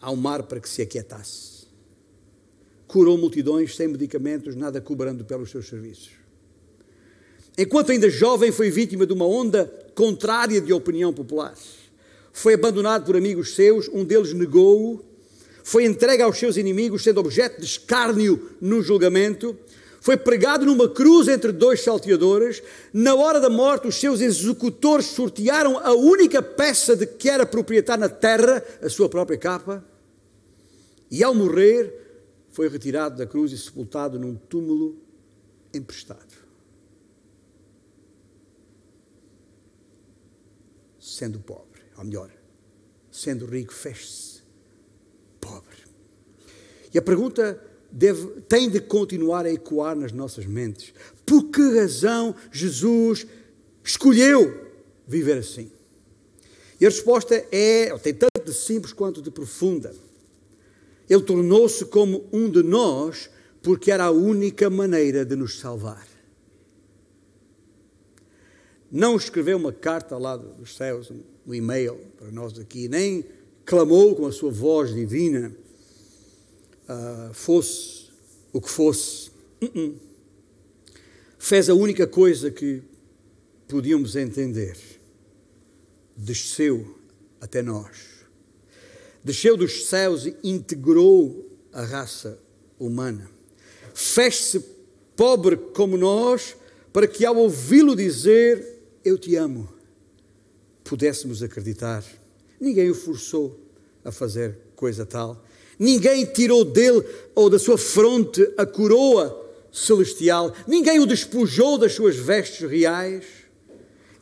ao 0.00 0.16
mar 0.16 0.44
para 0.44 0.60
que 0.60 0.68
se 0.68 0.80
aquietasse. 0.80 1.51
Curou 2.92 3.16
multidões 3.16 3.74
sem 3.74 3.88
medicamentos, 3.88 4.54
nada 4.54 4.78
cobrando 4.80 5.24
pelos 5.24 5.50
seus 5.50 5.66
serviços. 5.66 6.10
Enquanto 7.56 7.90
ainda 7.90 8.10
jovem, 8.10 8.52
foi 8.52 8.70
vítima 8.70 9.06
de 9.06 9.14
uma 9.14 9.26
onda 9.26 9.64
contrária 9.94 10.60
de 10.60 10.72
opinião 10.72 11.12
popular. 11.12 11.54
Foi 12.34 12.52
abandonado 12.52 13.06
por 13.06 13.16
amigos 13.16 13.54
seus, 13.54 13.88
um 13.88 14.04
deles 14.04 14.34
negou-o, 14.34 15.02
foi 15.64 15.84
entregue 15.84 16.22
aos 16.22 16.38
seus 16.38 16.58
inimigos, 16.58 17.02
sendo 17.02 17.20
objeto 17.20 17.60
de 17.60 17.66
escárnio 17.66 18.50
no 18.60 18.82
julgamento 18.82 19.56
foi 20.02 20.16
pregado 20.16 20.66
numa 20.66 20.88
cruz 20.88 21.28
entre 21.28 21.52
dois 21.52 21.80
salteadores. 21.80 22.60
Na 22.92 23.14
hora 23.14 23.38
da 23.38 23.48
morte, 23.48 23.86
os 23.86 23.94
seus 23.94 24.20
executores 24.20 25.06
sortearam 25.06 25.78
a 25.78 25.92
única 25.92 26.42
peça 26.42 26.96
de 26.96 27.06
que 27.06 27.30
era 27.30 27.46
proprietário 27.46 28.00
na 28.00 28.08
terra, 28.08 28.64
a 28.82 28.88
sua 28.88 29.08
própria 29.08 29.38
capa. 29.38 29.84
E 31.08 31.22
ao 31.22 31.32
morrer, 31.32 32.11
foi 32.52 32.68
retirado 32.68 33.16
da 33.16 33.26
cruz 33.26 33.50
e 33.50 33.58
sepultado 33.58 34.18
num 34.18 34.36
túmulo 34.36 34.96
emprestado. 35.74 36.34
Sendo 41.00 41.40
pobre, 41.40 41.82
ou 41.96 42.04
melhor, 42.04 42.30
sendo 43.10 43.46
rico, 43.46 43.72
fez-se 43.72 44.42
pobre. 45.40 45.78
E 46.94 46.98
a 46.98 47.02
pergunta 47.02 47.60
deve, 47.90 48.42
tem 48.42 48.70
de 48.70 48.80
continuar 48.80 49.46
a 49.46 49.52
ecoar 49.52 49.96
nas 49.96 50.12
nossas 50.12 50.46
mentes. 50.46 50.94
Por 51.26 51.44
que 51.50 51.78
razão 51.80 52.36
Jesus 52.52 53.26
escolheu 53.82 54.70
viver 55.06 55.38
assim? 55.38 55.72
E 56.78 56.86
a 56.86 56.88
resposta 56.88 57.34
é, 57.50 57.96
tem 57.98 58.12
tanto 58.14 58.44
de 58.44 58.52
simples 58.52 58.92
quanto 58.92 59.22
de 59.22 59.30
profunda. 59.30 59.94
Ele 61.12 61.22
tornou-se 61.24 61.84
como 61.84 62.26
um 62.32 62.48
de 62.48 62.62
nós 62.62 63.28
porque 63.62 63.90
era 63.90 64.04
a 64.04 64.10
única 64.10 64.70
maneira 64.70 65.26
de 65.26 65.36
nos 65.36 65.58
salvar. 65.58 66.08
Não 68.90 69.14
escreveu 69.16 69.58
uma 69.58 69.74
carta 69.74 70.16
lá 70.16 70.38
dos 70.38 70.74
céus, 70.74 71.12
um 71.46 71.54
e-mail 71.54 71.98
para 72.16 72.30
nós 72.30 72.58
aqui, 72.58 72.88
nem 72.88 73.26
clamou 73.66 74.16
com 74.16 74.24
a 74.26 74.32
sua 74.32 74.50
voz 74.50 74.94
divina 74.94 75.54
uh, 76.88 77.34
fosse 77.34 78.06
o 78.50 78.58
que 78.58 78.70
fosse, 78.70 79.30
uh 79.60 79.66
-uh. 79.66 79.94
fez 81.38 81.68
a 81.68 81.74
única 81.74 82.06
coisa 82.06 82.50
que 82.50 82.82
podíamos 83.68 84.16
entender: 84.16 84.78
desceu 86.16 86.98
até 87.38 87.60
nós. 87.60 88.11
Desceu 89.24 89.56
dos 89.56 89.86
céus 89.86 90.26
e 90.26 90.36
integrou 90.42 91.48
a 91.72 91.82
raça 91.82 92.38
humana. 92.78 93.30
Fez-se 93.94 94.60
pobre 95.16 95.56
como 95.56 95.96
nós, 95.96 96.56
para 96.92 97.06
que 97.06 97.24
ao 97.24 97.36
ouvi-lo 97.36 97.94
dizer: 97.94 98.80
Eu 99.04 99.16
te 99.16 99.36
amo, 99.36 99.68
pudéssemos 100.82 101.42
acreditar. 101.42 102.04
Ninguém 102.60 102.90
o 102.90 102.94
forçou 102.94 103.58
a 104.04 104.10
fazer 104.10 104.56
coisa 104.74 105.06
tal. 105.06 105.44
Ninguém 105.78 106.24
tirou 106.26 106.64
dele 106.64 107.04
ou 107.34 107.48
da 107.48 107.58
sua 107.58 107.78
fronte 107.78 108.52
a 108.56 108.66
coroa 108.66 109.50
celestial. 109.72 110.54
Ninguém 110.66 111.00
o 111.00 111.06
despojou 111.06 111.78
das 111.78 111.94
suas 111.94 112.16
vestes 112.16 112.68
reais. 112.68 113.24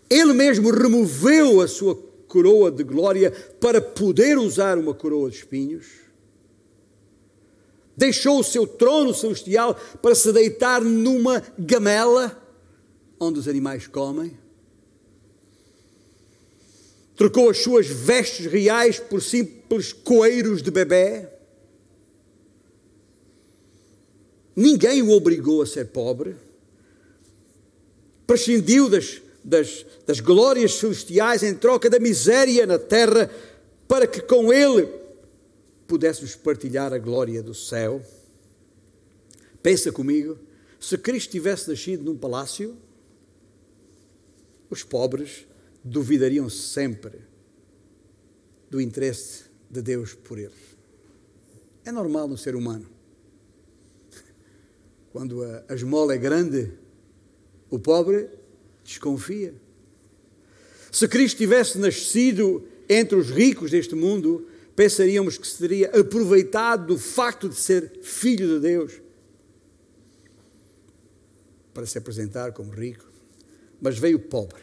Ele 0.09 0.33
mesmo 0.33 0.71
removeu 0.71 1.61
a 1.61 1.69
sua 1.69 2.10
coroa 2.31 2.71
de 2.71 2.85
glória 2.85 3.33
para 3.61 3.83
poder 3.83 4.39
usar 4.39 4.79
uma 4.79 4.95
coroa 4.95 5.29
de 5.29 5.39
espinhos. 5.39 5.87
Deixou 7.97 8.39
o 8.39 8.45
seu 8.45 8.67
trono 8.67 9.13
celestial 9.13 9.75
para 10.01 10.15
se 10.15 10.33
deitar 10.33 10.81
numa 10.81 11.43
gamela 11.59 12.41
onde 13.19 13.41
os 13.41 13.49
animais 13.49 13.89
comem. 13.89 14.39
Trocou 17.17 17.51
as 17.51 17.59
suas 17.59 17.87
vestes 17.89 18.47
reais 18.47 18.99
por 18.99 19.21
simples 19.21 19.93
coeiros 19.93 20.63
de 20.63 20.71
bebê. 20.71 21.29
Ninguém 24.55 25.03
o 25.03 25.11
obrigou 25.11 25.61
a 25.61 25.67
ser 25.67 25.89
pobre. 25.89 26.37
Prescindiu 28.27 28.89
das, 28.89 29.21
das, 29.45 29.85
das 30.07 30.21
glórias 30.21 30.75
celestiais 30.75 31.43
em 31.43 31.55
troca 31.55 31.89
da 31.89 31.99
miséria 31.99 32.67
na 32.67 32.79
terra, 32.79 33.31
para 33.89 34.07
que 34.07 34.21
com 34.21 34.53
ele 34.53 34.89
pudéssemos 35.87 36.37
partilhar 36.37 36.93
a 36.93 36.99
glória 36.99 37.43
do 37.43 37.55
céu. 37.55 38.03
Pensa 39.63 39.91
comigo, 39.91 40.39
se 40.79 40.97
Cristo 40.97 41.31
tivesse 41.31 41.69
nascido 41.69 42.05
num 42.05 42.17
palácio, 42.17 42.77
os 44.71 44.85
pobres 44.85 45.47
duvidariam 45.83 46.49
sempre 46.49 47.19
do 48.71 48.81
interesse 48.81 49.45
de 49.69 49.83
Deus 49.83 50.15
por 50.15 50.39
eles. 50.39 50.77
É 51.85 51.91
normal 51.91 52.29
no 52.29 52.39
ser 52.39 52.55
humano. 52.55 52.87
Quando 55.13 55.43
a, 55.43 55.65
a 55.69 55.75
esmola 55.75 56.15
é 56.15 56.19
grande, 56.19 56.73
o 57.69 57.79
pobre 57.79 58.29
desconfia. 58.91 59.55
Se 60.91 61.07
Cristo 61.07 61.39
tivesse 61.39 61.79
nascido 61.79 62.67
entre 62.89 63.17
os 63.17 63.31
ricos 63.31 63.71
deste 63.71 63.95
mundo, 63.95 64.47
pensaríamos 64.75 65.39
que 65.39 65.47
se 65.47 65.59
teria 65.59 65.89
aproveitado 65.89 66.87
do 66.87 66.99
facto 66.99 67.49
de 67.49 67.55
ser 67.55 68.01
filho 68.03 68.49
de 68.49 68.61
Deus 68.61 69.01
para 71.73 71.87
se 71.87 71.97
apresentar 71.97 72.53
como 72.53 72.73
rico, 72.73 73.09
mas 73.81 73.99
veio 73.99 74.19
pobre. 74.19 74.61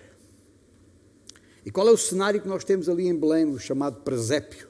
E 1.65 1.71
qual 1.71 1.87
é 1.87 1.91
o 1.91 1.97
cenário 1.97 2.41
que 2.41 2.47
nós 2.47 2.63
temos 2.63 2.89
ali 2.89 3.07
em 3.07 3.15
Belém, 3.15 3.45
o 3.45 3.59
chamado 3.59 4.01
presépio 4.01 4.67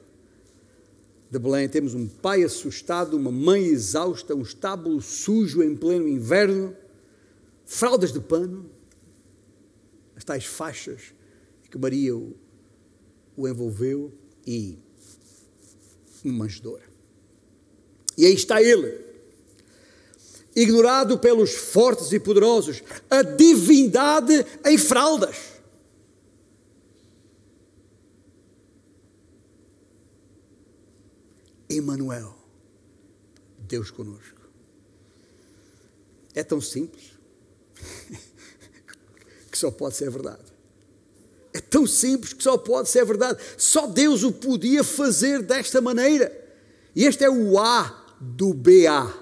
de 1.30 1.38
Belém? 1.38 1.68
Temos 1.68 1.94
um 1.94 2.06
pai 2.06 2.44
assustado, 2.44 3.16
uma 3.16 3.32
mãe 3.32 3.66
exausta, 3.66 4.34
um 4.34 4.42
estábulo 4.42 5.00
sujo 5.00 5.62
em 5.62 5.76
pleno 5.76 6.08
inverno, 6.08 6.76
fraldas 7.64 8.12
de 8.12 8.20
pano, 8.20 8.77
as 10.18 10.24
tais 10.24 10.44
faixas 10.44 11.14
que 11.70 11.78
Maria 11.78 12.16
o, 12.16 12.36
o 13.36 13.46
envolveu 13.46 14.12
e 14.44 14.76
uma 16.24 16.38
manjedoura. 16.38 16.82
E 18.16 18.26
aí 18.26 18.34
está 18.34 18.60
ele, 18.60 18.98
ignorado 20.56 21.20
pelos 21.20 21.54
fortes 21.54 22.10
e 22.10 22.18
poderosos, 22.18 22.82
a 23.08 23.22
divindade 23.22 24.44
em 24.66 24.76
fraldas. 24.76 25.36
Emmanuel, 31.70 32.36
Deus 33.56 33.92
conosco. 33.92 34.40
É 36.34 36.42
tão 36.42 36.60
simples 36.60 37.12
que 39.58 39.60
só 39.60 39.70
pode 39.72 39.96
ser 39.96 40.08
verdade. 40.08 40.44
É 41.52 41.60
tão 41.60 41.86
simples 41.86 42.32
que 42.32 42.42
só 42.42 42.56
pode 42.56 42.88
ser 42.88 43.04
verdade. 43.04 43.42
Só 43.56 43.86
Deus 43.86 44.22
o 44.22 44.30
podia 44.30 44.84
fazer 44.84 45.42
desta 45.42 45.80
maneira. 45.80 46.32
E 46.94 47.04
este 47.04 47.24
é 47.24 47.30
o 47.30 47.58
A 47.58 48.16
do 48.20 48.54
BA. 48.54 49.12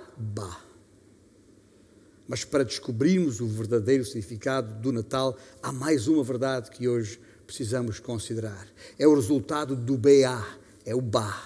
Mas 2.29 2.45
para 2.45 2.65
descobrirmos 2.65 3.41
o 3.41 3.47
verdadeiro 3.47 4.05
significado 4.05 4.81
do 4.81 4.93
Natal, 4.93 5.39
há 5.63 5.73
mais 5.73 6.09
uma 6.09 6.23
verdade 6.23 6.71
que 6.71 6.87
hoje 6.87 7.19
precisamos 7.47 7.99
considerar. 7.99 8.69
É 8.99 9.07
o 9.07 9.15
resultado 9.15 9.75
do 9.75 9.97
BA, 9.97 10.47
é 10.85 10.95
o 10.95 11.01
Ba. 11.01 11.43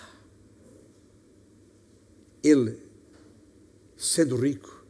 Ele, 2.43 2.79
sendo 3.97 4.35
rico, 4.35 4.85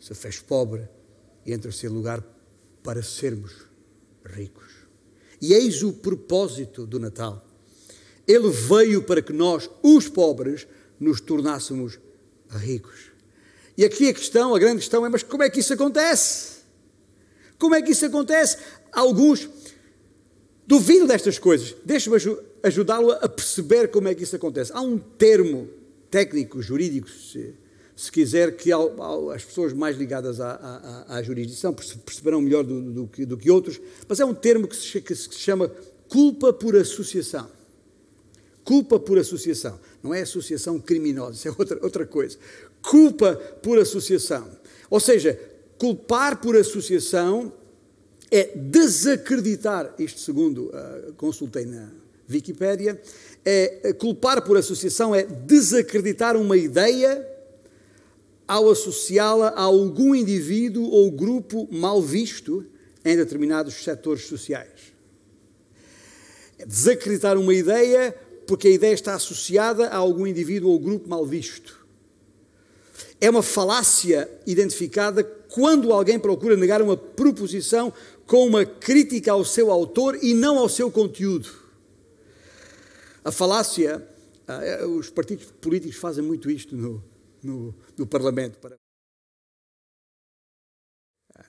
se 0.00 0.12
fez 0.14 0.40
pobre 0.40 0.88
e 1.46 1.52
entra 1.52 1.70
em 1.70 1.88
lugar 1.88 2.37
para 2.82 3.02
sermos 3.02 3.52
ricos. 4.24 4.72
E 5.40 5.52
eis 5.52 5.82
o 5.82 5.92
propósito 5.92 6.86
do 6.86 6.98
Natal. 6.98 7.44
Ele 8.26 8.50
veio 8.50 9.02
para 9.02 9.22
que 9.22 9.32
nós, 9.32 9.70
os 9.82 10.08
pobres, 10.08 10.66
nos 10.98 11.20
tornássemos 11.20 11.98
ricos. 12.50 13.12
E 13.76 13.84
aqui 13.84 14.08
a 14.08 14.14
questão, 14.14 14.54
a 14.54 14.58
grande 14.58 14.78
questão 14.78 15.06
é: 15.06 15.08
mas 15.08 15.22
como 15.22 15.42
é 15.42 15.50
que 15.50 15.60
isso 15.60 15.72
acontece? 15.72 16.58
Como 17.58 17.74
é 17.74 17.82
que 17.82 17.92
isso 17.92 18.06
acontece? 18.06 18.58
Alguns 18.92 19.48
duvidam 20.66 21.06
destas 21.06 21.38
coisas. 21.38 21.74
Deixe-me 21.84 22.16
ajudá-lo 22.62 23.12
a 23.12 23.28
perceber 23.28 23.88
como 23.88 24.08
é 24.08 24.14
que 24.14 24.22
isso 24.22 24.36
acontece. 24.36 24.72
Há 24.74 24.80
um 24.80 24.98
termo 24.98 25.68
técnicos, 26.10 26.64
jurídicos, 26.64 27.32
se, 27.32 27.54
se 27.98 28.12
quiser, 28.12 28.56
que 28.56 28.70
as 28.72 29.44
pessoas 29.44 29.72
mais 29.72 29.96
ligadas 29.96 30.40
à, 30.40 30.52
à, 31.08 31.16
à 31.16 31.22
jurisdição 31.22 31.74
perceberão 31.74 32.40
melhor 32.40 32.62
do, 32.62 32.80
do, 32.80 33.06
que, 33.08 33.26
do, 33.26 33.36
que, 33.36 33.50
outros, 33.50 33.80
mas 34.06 34.20
é 34.20 34.24
um 34.24 34.32
termo 34.32 34.68
que 34.68 34.76
se, 34.76 35.00
que 35.00 35.12
se 35.16 35.34
chama 35.34 35.68
culpa 36.08 36.52
por 36.52 36.76
associação. 36.76 37.50
Culpa 38.62 39.00
por 39.00 39.18
associação. 39.18 39.80
Não 40.00 40.14
é 40.14 40.22
associação 40.22 40.78
criminosa, 40.78 41.32
isso 41.32 41.48
é 41.50 41.54
outra, 41.58 41.78
outra 41.82 42.06
coisa. 42.06 42.38
Culpa 42.80 43.34
por 43.34 43.80
associação. 43.80 44.48
Ou 44.88 45.00
seja, 45.00 45.36
culpar 45.76 46.40
por 46.40 46.56
associação 46.56 47.52
é 48.30 48.44
desacreditar, 48.54 49.92
isto 49.98 50.20
segundo 50.20 50.66
uh, 50.66 51.14
consultei 51.16 51.66
na 51.66 51.90
Wikipédia, 52.30 53.00
é, 53.44 53.92
culpar 53.94 54.44
por 54.44 54.56
associação 54.56 55.12
é 55.12 55.24
desacreditar 55.24 56.36
uma 56.36 56.56
ideia 56.56 57.37
ao 58.48 58.70
associá-la 58.70 59.48
a 59.48 59.60
algum 59.60 60.14
indivíduo 60.14 60.88
ou 60.88 61.10
grupo 61.10 61.68
mal 61.70 62.00
visto 62.00 62.64
em 63.04 63.14
determinados 63.14 63.74
setores 63.84 64.24
sociais. 64.24 64.92
É 66.58 66.64
desacreditar 66.64 67.36
uma 67.38 67.54
ideia 67.54 68.12
porque 68.46 68.68
a 68.68 68.70
ideia 68.70 68.94
está 68.94 69.14
associada 69.14 69.88
a 69.88 69.96
algum 69.96 70.26
indivíduo 70.26 70.70
ou 70.70 70.78
grupo 70.78 71.06
mal 71.06 71.26
visto. 71.26 71.86
É 73.20 73.28
uma 73.28 73.42
falácia 73.42 74.28
identificada 74.46 75.22
quando 75.22 75.92
alguém 75.92 76.18
procura 76.18 76.56
negar 76.56 76.80
uma 76.80 76.96
proposição 76.96 77.92
com 78.26 78.46
uma 78.46 78.64
crítica 78.64 79.32
ao 79.32 79.44
seu 79.44 79.70
autor 79.70 80.18
e 80.22 80.32
não 80.32 80.58
ao 80.58 80.68
seu 80.68 80.90
conteúdo. 80.90 81.50
A 83.24 83.30
falácia, 83.30 84.06
ah, 84.46 84.64
é, 84.64 84.84
os 84.86 85.10
partidos 85.10 85.46
políticos 85.60 85.96
fazem 85.96 86.24
muito 86.24 86.50
isto 86.50 86.74
no, 86.76 87.02
no, 87.42 87.74
no 87.98 88.06
Parlamento. 88.06 88.58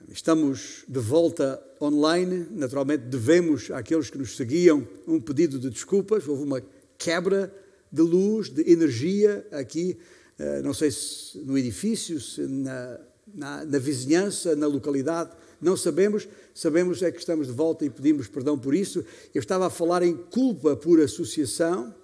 Estamos 0.08 0.84
de 0.88 0.98
volta 0.98 1.62
online, 1.80 2.46
naturalmente 2.50 3.04
devemos 3.04 3.70
àqueles 3.70 4.10
que 4.10 4.18
nos 4.18 4.36
seguiam 4.36 4.86
um 5.06 5.20
pedido 5.20 5.58
de 5.58 5.70
desculpas. 5.70 6.26
Houve 6.28 6.42
uma 6.42 6.62
quebra 6.98 7.54
de 7.90 8.02
luz, 8.02 8.50
de 8.50 8.70
energia 8.70 9.46
aqui, 9.50 9.98
ah, 10.38 10.62
não 10.62 10.72
sei 10.72 10.90
se 10.90 11.38
no 11.38 11.56
edifício, 11.56 12.20
se 12.20 12.40
na, 12.42 13.00
na, 13.34 13.64
na 13.64 13.78
vizinhança, 13.78 14.56
na 14.56 14.66
localidade, 14.66 15.30
não 15.60 15.76
sabemos, 15.76 16.26
sabemos 16.54 17.02
é 17.02 17.10
que 17.10 17.18
estamos 17.18 17.46
de 17.46 17.52
volta 17.52 17.84
e 17.84 17.90
pedimos 17.90 18.26
perdão 18.26 18.58
por 18.58 18.74
isso. 18.74 19.04
Eu 19.34 19.40
estava 19.40 19.66
a 19.66 19.70
falar 19.70 20.02
em 20.02 20.16
culpa 20.16 20.76
por 20.76 21.00
associação, 21.00 21.94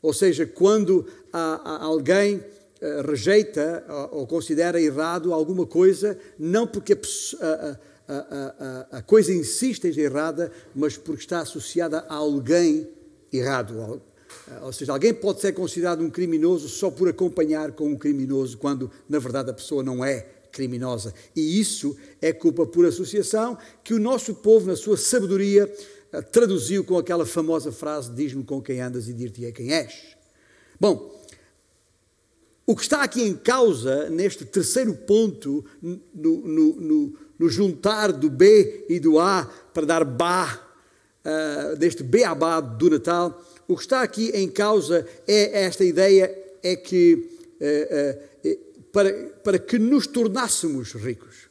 ou 0.00 0.12
seja, 0.12 0.46
quando 0.46 1.06
alguém 1.32 2.36
eh, 2.36 2.63
rejeita 3.06 3.84
ou 4.12 4.26
considera 4.26 4.80
errado 4.80 5.32
alguma 5.32 5.66
coisa, 5.66 6.18
não 6.38 6.66
porque 6.66 6.92
a, 6.92 7.78
a, 8.06 8.16
a, 8.92 8.98
a 8.98 9.02
coisa 9.02 9.32
em 9.32 9.42
si 9.42 9.70
esteja 9.70 10.00
errada, 10.00 10.50
mas 10.74 10.96
porque 10.96 11.22
está 11.22 11.40
associada 11.40 12.00
a 12.08 12.14
alguém 12.14 12.88
errado. 13.32 14.02
Ou 14.62 14.72
seja, 14.72 14.92
alguém 14.92 15.14
pode 15.14 15.40
ser 15.40 15.52
considerado 15.52 16.02
um 16.02 16.10
criminoso 16.10 16.68
só 16.68 16.90
por 16.90 17.08
acompanhar 17.08 17.72
com 17.72 17.88
um 17.88 17.96
criminoso, 17.96 18.58
quando 18.58 18.90
na 19.08 19.18
verdade 19.18 19.50
a 19.50 19.54
pessoa 19.54 19.82
não 19.82 20.04
é 20.04 20.26
criminosa. 20.52 21.12
E 21.34 21.60
isso 21.60 21.96
é 22.20 22.32
culpa 22.32 22.66
por 22.66 22.86
associação 22.86 23.58
que 23.82 23.94
o 23.94 23.98
nosso 23.98 24.34
povo, 24.34 24.66
na 24.66 24.76
sua 24.76 24.96
sabedoria, 24.96 25.72
eh, 26.12 26.22
traduziu 26.22 26.84
com 26.84 26.96
aquela 26.96 27.26
famosa 27.26 27.72
frase: 27.72 28.12
Diz-me 28.12 28.44
com 28.44 28.62
quem 28.62 28.80
andas 28.80 29.08
e 29.08 29.12
dir-te-ei 29.12 29.52
quem 29.52 29.72
és. 29.72 30.14
Bom, 30.78 31.23
o 32.66 32.74
que 32.74 32.82
está 32.82 33.02
aqui 33.02 33.22
em 33.22 33.34
causa, 33.34 34.08
neste 34.08 34.44
terceiro 34.44 34.94
ponto, 34.94 35.64
no, 35.82 36.00
no, 36.14 36.80
no, 36.80 37.14
no 37.38 37.48
juntar 37.48 38.12
do 38.12 38.30
B 38.30 38.86
e 38.88 38.98
do 38.98 39.18
A 39.18 39.44
para 39.72 39.86
dar 39.86 40.04
Bá, 40.04 40.60
uh, 41.24 41.76
deste 41.76 42.02
Beabá 42.02 42.60
do 42.60 42.90
Natal, 42.90 43.42
o 43.68 43.76
que 43.76 43.82
está 43.82 44.02
aqui 44.02 44.30
em 44.34 44.48
causa 44.48 45.06
é 45.26 45.64
esta 45.64 45.84
ideia: 45.84 46.34
é 46.62 46.76
que 46.76 47.28
uh, 47.60 48.48
uh, 48.48 48.84
para, 48.92 49.12
para 49.42 49.58
que 49.58 49.78
nos 49.78 50.06
tornássemos 50.06 50.92
ricos. 50.92 51.48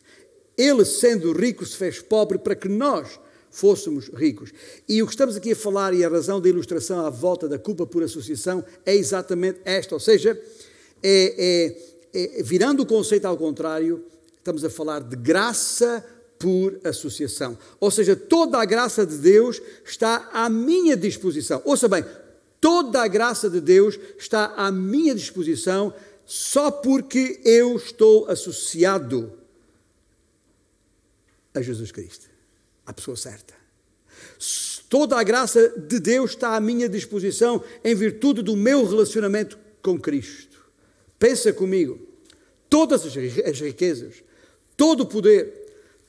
Ele, 0.58 0.86
sendo 0.86 1.34
rico, 1.34 1.66
se 1.66 1.76
fez 1.76 2.00
pobre 2.00 2.38
para 2.38 2.56
que 2.56 2.70
nós 2.70 3.20
fôssemos 3.52 4.08
ricos. 4.10 4.52
E 4.88 5.02
o 5.02 5.06
que 5.06 5.14
estamos 5.14 5.36
aqui 5.36 5.52
a 5.52 5.56
falar, 5.56 5.94
e 5.94 6.04
a 6.04 6.10
razão 6.10 6.40
da 6.40 6.50
ilustração 6.50 7.06
à 7.06 7.10
volta 7.10 7.48
da 7.48 7.60
culpa 7.60 7.86
por 7.86 8.02
associação, 8.02 8.64
é 8.86 8.96
exatamente 8.96 9.60
esta: 9.66 9.94
ou 9.94 10.00
seja, 10.00 10.40
é, 11.04 11.76
é, 12.14 12.40
é, 12.40 12.44
virando 12.44 12.84
o 12.84 12.86
conceito 12.86 13.26
ao 13.26 13.38
contrário, 13.38 14.06
estamos 14.38 14.64
a 14.64 14.70
falar 14.70 15.02
de 15.02 15.16
graça 15.16 16.04
por 16.40 16.80
associação. 16.84 17.58
Ou 17.80 17.92
seja, 17.92 18.16
toda 18.16 18.58
a 18.58 18.66
graça 18.66 19.06
de 19.06 19.18
Deus 19.18 19.62
está 19.86 20.30
à 20.34 20.50
minha 20.50 20.96
disposição. 20.96 21.62
Ouça 21.66 21.88
bem, 21.88 22.04
toda 22.60 23.02
a 23.02 23.08
graça 23.08 23.50
de 23.50 23.62
Deus 23.62 24.00
está 24.18 24.54
à 24.56 24.72
minha 24.72 25.14
disposição 25.14 25.94
só 26.26 26.72
porque 26.72 27.42
eu 27.44 27.76
estou 27.76 28.30
associado 28.30 29.34
a 31.54 31.62
Jesus 31.62 31.92
Cristo, 31.92 32.30
à 32.86 32.94
pessoa 32.94 33.16
certa. 33.16 33.54
Toda 34.90 35.18
a 35.18 35.24
graça 35.24 35.70
de 35.70 36.00
Deus 36.00 36.32
está 36.32 36.56
à 36.56 36.60
minha 36.60 36.88
disposição 36.88 37.64
em 37.84 37.96
virtude 37.96 38.42
do 38.42 38.56
meu 38.56 38.86
relacionamento 38.86 39.58
com 39.82 40.00
Cristo. 40.00 40.53
Pensa 41.24 41.54
comigo, 41.54 41.98
todas 42.70 43.06
as 43.06 43.62
riquezas, 43.62 44.16
todo 44.76 45.04
o 45.04 45.06
poder, 45.06 45.54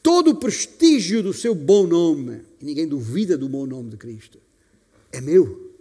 todo 0.03 0.33
o 0.33 0.35
prestígio 0.35 1.23
do 1.23 1.33
seu 1.33 1.55
bom 1.55 1.87
nome, 1.87 2.43
e 2.61 2.65
ninguém 2.65 2.89
duvida 2.89 3.39
do 3.39 3.49
bom 3.49 3.65
nome 3.65 3.91
de 3.91 3.97
Cristo, 3.97 4.41
é 5.13 5.21
meu. 5.21 5.73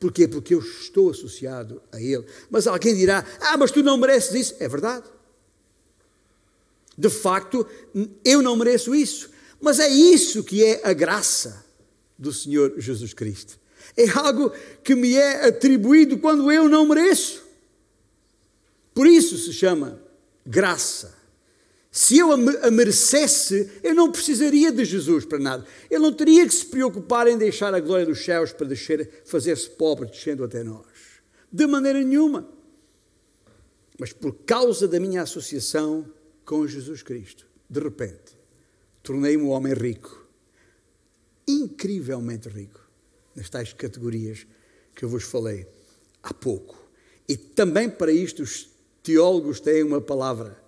Porquê? 0.00 0.26
Porque 0.26 0.54
eu 0.54 0.60
estou 0.60 1.10
associado 1.10 1.82
a 1.92 2.00
Ele. 2.00 2.24
Mas 2.48 2.66
alguém 2.66 2.96
dirá: 2.96 3.22
Ah, 3.38 3.58
mas 3.58 3.70
tu 3.70 3.82
não 3.82 3.98
mereces 3.98 4.34
isso. 4.34 4.56
É 4.60 4.66
verdade. 4.66 5.04
De 6.96 7.10
facto, 7.10 7.66
eu 8.24 8.40
não 8.40 8.56
mereço 8.56 8.94
isso. 8.94 9.28
Mas 9.60 9.78
é 9.78 9.90
isso 9.90 10.42
que 10.42 10.64
é 10.64 10.80
a 10.82 10.94
graça 10.94 11.66
do 12.18 12.32
Senhor 12.32 12.76
Jesus 12.78 13.12
Cristo. 13.12 13.58
É 13.94 14.08
algo 14.08 14.50
que 14.82 14.94
me 14.94 15.16
é 15.16 15.48
atribuído 15.48 16.16
quando 16.16 16.50
eu 16.50 16.66
não 16.66 16.88
mereço. 16.88 17.44
Por 18.96 19.06
isso 19.06 19.36
se 19.36 19.52
chama 19.52 20.02
graça. 20.46 21.14
Se 21.92 22.16
eu 22.16 22.32
a 22.32 22.70
merecesse, 22.70 23.70
eu 23.82 23.94
não 23.94 24.10
precisaria 24.10 24.72
de 24.72 24.86
Jesus 24.86 25.26
para 25.26 25.38
nada. 25.38 25.66
Ele 25.90 26.00
não 26.00 26.14
teria 26.14 26.46
que 26.46 26.54
se 26.54 26.64
preocupar 26.64 27.28
em 27.28 27.36
deixar 27.36 27.74
a 27.74 27.80
glória 27.80 28.06
dos 28.06 28.24
céus 28.24 28.54
para 28.54 28.66
fazer-se 29.26 29.68
pobre, 29.68 30.08
descendo 30.08 30.42
até 30.42 30.64
nós. 30.64 30.86
De 31.52 31.66
maneira 31.66 32.02
nenhuma. 32.02 32.48
Mas 33.98 34.14
por 34.14 34.32
causa 34.46 34.88
da 34.88 34.98
minha 34.98 35.20
associação 35.20 36.10
com 36.42 36.66
Jesus 36.66 37.02
Cristo, 37.02 37.46
de 37.68 37.80
repente, 37.80 38.34
tornei-me 39.02 39.42
um 39.42 39.50
homem 39.50 39.74
rico. 39.74 40.26
Incrivelmente 41.46 42.48
rico. 42.48 42.80
Nas 43.34 43.50
tais 43.50 43.74
categorias 43.74 44.46
que 44.94 45.04
eu 45.04 45.08
vos 45.10 45.24
falei 45.24 45.66
há 46.22 46.32
pouco. 46.32 46.82
E 47.28 47.36
também 47.36 47.90
para 47.90 48.10
isto 48.10 48.42
os 48.42 48.74
teólogos 49.06 49.60
têm 49.60 49.84
uma 49.84 50.00
palavra 50.00 50.60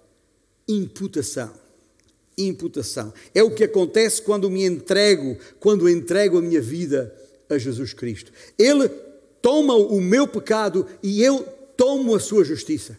imputação. 0.69 1.53
Imputação. 2.37 3.13
É 3.35 3.43
o 3.43 3.51
que 3.51 3.65
acontece 3.65 4.23
quando 4.23 4.49
me 4.49 4.65
entrego, 4.65 5.37
quando 5.59 5.89
entrego 5.89 6.39
a 6.39 6.43
minha 6.43 6.61
vida 6.61 7.13
a 7.51 7.59
Jesus 7.59 7.93
Cristo. 7.93 8.33
Ele 8.57 8.89
toma 9.43 9.75
o 9.75 10.01
meu 10.01 10.29
pecado 10.29 10.87
e 11.03 11.21
eu 11.21 11.43
tomo 11.77 12.15
a 12.15 12.21
sua 12.21 12.45
justiça. 12.45 12.97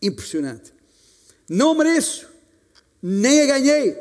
Impressionante. 0.00 0.72
Não 1.46 1.74
mereço, 1.74 2.26
nem 3.02 3.42
a 3.42 3.46
ganhei. 3.46 3.94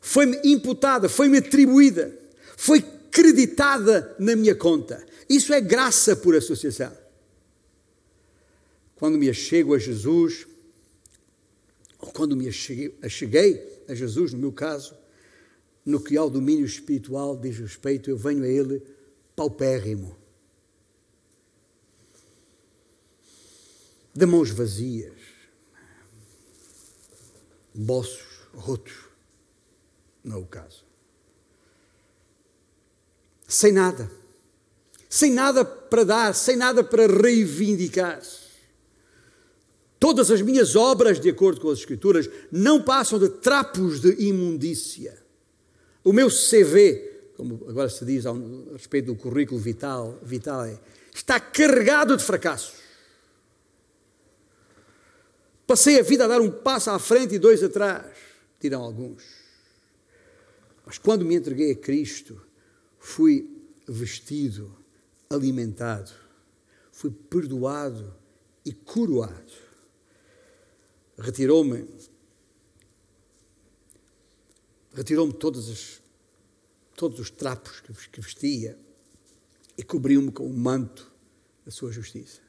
Foi-me 0.00 0.40
imputada, 0.42 1.06
foi-me 1.06 1.36
atribuída, 1.36 2.16
foi 2.56 2.80
creditada 3.10 4.16
na 4.18 4.34
minha 4.34 4.54
conta. 4.54 5.04
Isso 5.28 5.52
é 5.52 5.60
graça 5.60 6.16
por 6.16 6.34
associação. 6.34 6.96
Quando 8.98 9.16
me 9.16 9.30
achego 9.30 9.74
a 9.74 9.78
Jesus, 9.78 10.44
ou 12.00 12.10
quando 12.10 12.34
me 12.34 12.48
acheguei 12.48 13.84
a 13.86 13.94
Jesus, 13.94 14.32
no 14.32 14.40
meu 14.40 14.50
caso, 14.50 14.96
no 15.86 16.02
que 16.02 16.16
ao 16.16 16.28
domínio 16.28 16.66
espiritual 16.66 17.36
diz 17.36 17.58
respeito, 17.58 18.10
eu 18.10 18.16
venho 18.16 18.42
a 18.42 18.48
Ele 18.48 18.82
paupérrimo, 19.36 20.18
de 24.12 24.26
mãos 24.26 24.50
vazias, 24.50 25.14
bolsos 27.72 28.48
rotos, 28.52 28.96
não 30.24 30.38
é 30.38 30.40
o 30.40 30.46
caso. 30.46 30.84
Sem 33.46 33.70
nada, 33.70 34.10
sem 35.08 35.30
nada 35.30 35.64
para 35.64 36.02
dar, 36.02 36.34
sem 36.34 36.56
nada 36.56 36.82
para 36.82 37.06
reivindicar. 37.06 38.20
Todas 39.98 40.30
as 40.30 40.40
minhas 40.40 40.76
obras, 40.76 41.18
de 41.18 41.28
acordo 41.28 41.60
com 41.60 41.70
as 41.70 41.80
Escrituras, 41.80 42.30
não 42.52 42.80
passam 42.80 43.18
de 43.18 43.28
trapos 43.28 44.00
de 44.00 44.14
imundícia. 44.22 45.18
O 46.04 46.12
meu 46.12 46.28
CV, 46.30 47.32
como 47.36 47.66
agora 47.68 47.88
se 47.88 48.04
diz 48.04 48.24
a 48.24 48.32
respeito 48.72 49.06
do 49.06 49.16
currículo 49.16 49.60
vital, 49.60 50.18
vital 50.22 50.66
está 51.12 51.40
carregado 51.40 52.16
de 52.16 52.22
fracassos. 52.22 52.78
Passei 55.66 55.98
a 55.98 56.02
vida 56.02 56.24
a 56.24 56.28
dar 56.28 56.40
um 56.40 56.50
passo 56.50 56.90
à 56.90 56.98
frente 56.98 57.34
e 57.34 57.38
dois 57.38 57.62
atrás, 57.62 58.06
dirão 58.60 58.82
alguns. 58.82 59.24
Mas 60.86 60.96
quando 60.96 61.24
me 61.24 61.34
entreguei 61.34 61.72
a 61.72 61.76
Cristo, 61.76 62.40
fui 62.98 63.50
vestido, 63.86 64.74
alimentado, 65.28 66.12
fui 66.92 67.10
perdoado 67.10 68.14
e 68.64 68.72
coroado 68.72 69.67
retirou-me 71.18 71.86
retirou-me 74.94 75.32
todos 75.32 75.68
os 77.18 77.30
trapos 77.30 77.80
que 77.80 78.20
vestia 78.20 78.78
e 79.76 79.82
cobriu-me 79.84 80.32
com 80.32 80.44
o 80.44 80.52
manto 80.52 81.10
da 81.64 81.70
sua 81.70 81.92
justiça. 81.92 82.40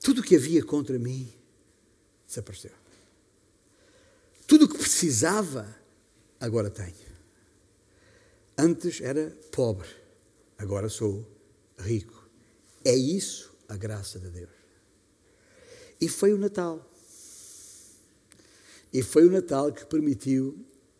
Tudo 0.00 0.20
o 0.20 0.24
que 0.24 0.36
havia 0.36 0.62
contra 0.62 0.98
mim 0.98 1.32
desapareceu. 2.26 2.72
Tudo 4.46 4.66
o 4.66 4.68
que 4.68 4.76
precisava, 4.76 5.74
agora 6.38 6.68
tenho. 6.68 7.12
Antes 8.58 9.00
era 9.00 9.30
pobre, 9.50 9.88
agora 10.58 10.90
sou 10.90 11.26
rico. 11.78 12.28
É 12.84 12.94
isso 12.94 13.54
a 13.68 13.76
graça 13.76 14.18
de 14.18 14.28
Deus. 14.28 14.61
E 16.02 16.08
foi 16.08 16.32
o 16.32 16.36
Natal. 16.36 16.84
E 18.92 19.04
foi 19.04 19.24
o 19.24 19.30
Natal 19.30 19.72
que 19.72 19.86
permitiu 19.86 20.58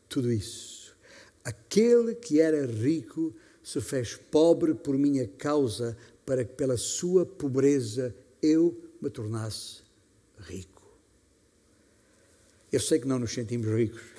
tudo 0.08 0.30
isso. 0.30 0.96
Aquele 1.44 2.14
que 2.14 2.40
era 2.40 2.64
rico 2.64 3.34
se 3.64 3.80
fez 3.80 4.14
pobre 4.14 4.74
por 4.74 4.96
minha 4.96 5.26
causa, 5.26 5.96
para 6.24 6.44
que 6.44 6.54
pela 6.54 6.76
sua 6.76 7.26
pobreza 7.26 8.14
eu 8.40 8.80
me 9.00 9.10
tornasse 9.10 9.82
rico. 10.38 10.88
Eu 12.70 12.78
sei 12.78 13.00
que 13.00 13.08
não 13.08 13.18
nos 13.18 13.32
sentimos 13.32 13.66
ricos. 13.66 14.00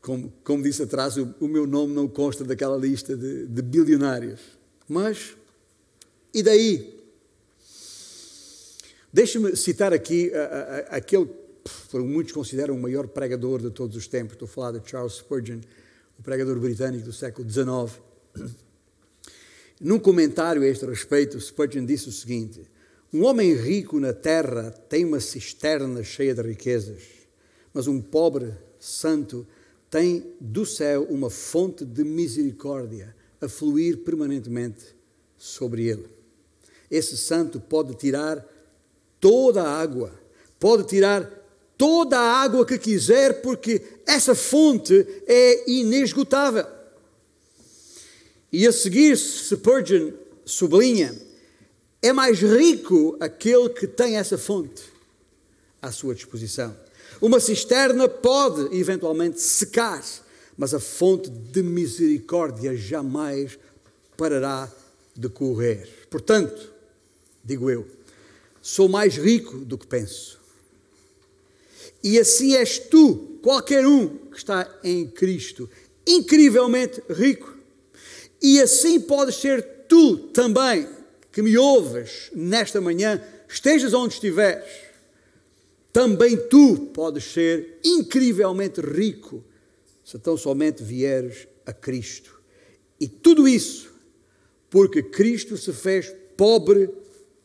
Como, 0.00 0.32
como 0.42 0.62
disse 0.62 0.82
atrás, 0.82 1.18
o, 1.18 1.34
o, 1.38 1.46
meu 1.46 1.66
nome 1.66 1.92
não 1.92 2.08
consta 2.08 2.42
daquela 2.42 2.78
lista 2.78 3.14
de, 3.14 3.46
de 3.46 3.60
bilionários. 3.60 4.40
Mas, 4.88 5.36
e 6.32 6.42
daí? 6.42 6.97
Deixe-me 9.18 9.56
citar 9.56 9.92
aqui 9.92 10.28
uh, 10.28 10.30
uh, 10.30 10.86
aquele 10.90 11.28
que 11.90 11.98
muitos 11.98 12.32
consideram 12.32 12.76
o 12.76 12.80
maior 12.80 13.08
pregador 13.08 13.60
de 13.60 13.68
todos 13.68 13.96
os 13.96 14.06
tempos. 14.06 14.34
Estou 14.34 14.46
a 14.46 14.48
falar 14.48 14.78
de 14.78 14.88
Charles 14.88 15.14
Spurgeon, 15.14 15.58
o 16.16 16.22
pregador 16.22 16.56
britânico 16.60 17.06
do 17.06 17.12
século 17.12 17.50
XIX. 17.50 18.00
Num 19.80 19.98
comentário 19.98 20.62
a 20.62 20.66
este 20.68 20.86
respeito, 20.86 21.40
Spurgeon 21.40 21.84
disse 21.84 22.08
o 22.08 22.12
seguinte: 22.12 22.62
Um 23.12 23.24
homem 23.24 23.54
rico 23.54 23.98
na 23.98 24.12
terra 24.12 24.70
tem 24.88 25.04
uma 25.04 25.18
cisterna 25.18 26.04
cheia 26.04 26.32
de 26.32 26.42
riquezas, 26.42 27.02
mas 27.74 27.88
um 27.88 28.00
pobre 28.00 28.54
santo 28.78 29.44
tem 29.90 30.32
do 30.40 30.64
céu 30.64 31.02
uma 31.10 31.28
fonte 31.28 31.84
de 31.84 32.04
misericórdia 32.04 33.16
a 33.40 33.48
fluir 33.48 33.96
permanentemente 34.04 34.94
sobre 35.36 35.88
ele. 35.88 36.06
Esse 36.88 37.16
santo 37.16 37.58
pode 37.58 37.96
tirar 37.96 38.46
toda 39.20 39.62
a 39.62 39.80
água, 39.80 40.12
pode 40.58 40.84
tirar 40.84 41.30
toda 41.76 42.18
a 42.18 42.42
água 42.42 42.66
que 42.66 42.78
quiser, 42.78 43.40
porque 43.40 43.80
essa 44.06 44.34
fonte 44.34 45.06
é 45.26 45.70
inesgotável. 45.70 46.66
E 48.52 48.66
a 48.66 48.72
seguir, 48.72 49.16
Spurgeon 49.16 50.12
sublinha: 50.44 51.14
é 52.02 52.12
mais 52.12 52.40
rico 52.40 53.16
aquele 53.20 53.68
que 53.68 53.86
tem 53.86 54.16
essa 54.16 54.38
fonte 54.38 54.82
à 55.80 55.92
sua 55.92 56.14
disposição. 56.14 56.74
Uma 57.20 57.40
cisterna 57.40 58.08
pode 58.08 58.76
eventualmente 58.76 59.40
secar, 59.40 60.04
mas 60.56 60.72
a 60.72 60.80
fonte 60.80 61.28
de 61.28 61.62
misericórdia 61.62 62.76
jamais 62.76 63.58
parará 64.16 64.70
de 65.16 65.28
correr. 65.28 65.88
Portanto, 66.10 66.72
digo 67.44 67.70
eu, 67.70 67.86
sou 68.60 68.88
mais 68.88 69.16
rico 69.16 69.58
do 69.58 69.78
que 69.78 69.86
penso. 69.86 70.38
E 72.02 72.18
assim 72.18 72.54
és 72.54 72.78
tu, 72.78 73.38
qualquer 73.42 73.86
um 73.86 74.08
que 74.08 74.36
está 74.36 74.68
em 74.84 75.06
Cristo, 75.06 75.68
incrivelmente 76.06 77.02
rico. 77.10 77.56
E 78.40 78.60
assim 78.60 79.00
podes 79.00 79.36
ser 79.36 79.62
tu 79.88 80.16
também, 80.28 80.88
que 81.32 81.42
me 81.42 81.58
ouves 81.58 82.30
nesta 82.34 82.80
manhã, 82.80 83.22
estejas 83.48 83.94
onde 83.94 84.14
estiveres 84.14 84.88
também 85.92 86.36
tu 86.48 86.90
podes 86.94 87.24
ser 87.24 87.80
incrivelmente 87.82 88.80
rico 88.80 89.42
se 90.04 90.16
tão 90.16 90.36
somente 90.36 90.80
vieres 90.80 91.48
a 91.66 91.72
Cristo. 91.72 92.40
E 93.00 93.08
tudo 93.08 93.48
isso 93.48 93.92
porque 94.70 95.02
Cristo 95.02 95.56
se 95.56 95.72
fez 95.72 96.14
pobre 96.36 96.88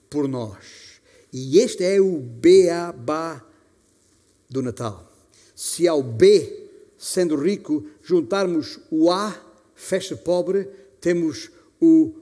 por 0.07 0.28
nós. 0.28 0.83
E 1.34 1.58
este 1.58 1.84
é 1.84 2.00
o 2.00 2.20
beabá 2.20 3.44
do 4.48 4.62
Natal. 4.62 5.12
Se 5.56 5.88
ao 5.88 6.04
B, 6.04 6.70
sendo 6.96 7.36
rico, 7.36 7.90
juntarmos 8.04 8.80
o 8.92 9.12
A, 9.12 9.36
fecha 9.74 10.16
pobre, 10.16 10.66
temos 11.02 11.50
o 11.82 12.14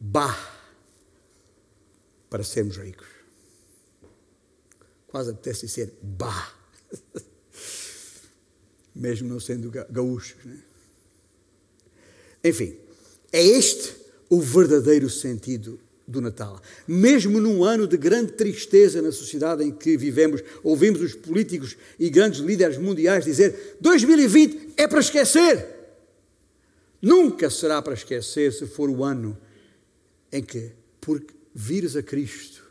Bá 0.00 0.34
para 2.28 2.42
sermos 2.42 2.76
ricos. 2.76 3.06
Quase 5.06 5.30
apetece 5.30 5.68
ser 5.68 5.94
Bá. 6.02 6.52
Mesmo 8.94 9.28
não 9.28 9.38
sendo 9.38 9.70
gaúchos. 9.70 10.44
Né? 10.44 10.60
Enfim, 12.42 12.76
é 13.30 13.42
este 13.42 13.94
o 14.28 14.40
verdadeiro 14.40 15.08
sentido 15.08 15.78
do 16.10 16.20
Natal. 16.20 16.60
Mesmo 16.86 17.40
num 17.40 17.64
ano 17.64 17.86
de 17.86 17.96
grande 17.96 18.32
tristeza 18.32 19.00
na 19.00 19.12
sociedade 19.12 19.62
em 19.62 19.70
que 19.70 19.96
vivemos, 19.96 20.42
ouvimos 20.62 21.00
os 21.00 21.14
políticos 21.14 21.76
e 21.98 22.10
grandes 22.10 22.40
líderes 22.40 22.76
mundiais 22.76 23.24
dizer: 23.24 23.76
2020 23.80 24.74
é 24.76 24.88
para 24.88 25.00
esquecer. 25.00 25.78
Nunca 27.00 27.48
será 27.48 27.80
para 27.80 27.94
esquecer 27.94 28.52
se 28.52 28.66
for 28.66 28.90
o 28.90 29.04
ano 29.04 29.38
em 30.30 30.42
que, 30.42 30.72
por 31.00 31.22
vires 31.54 31.96
a 31.96 32.02
Cristo, 32.02 32.62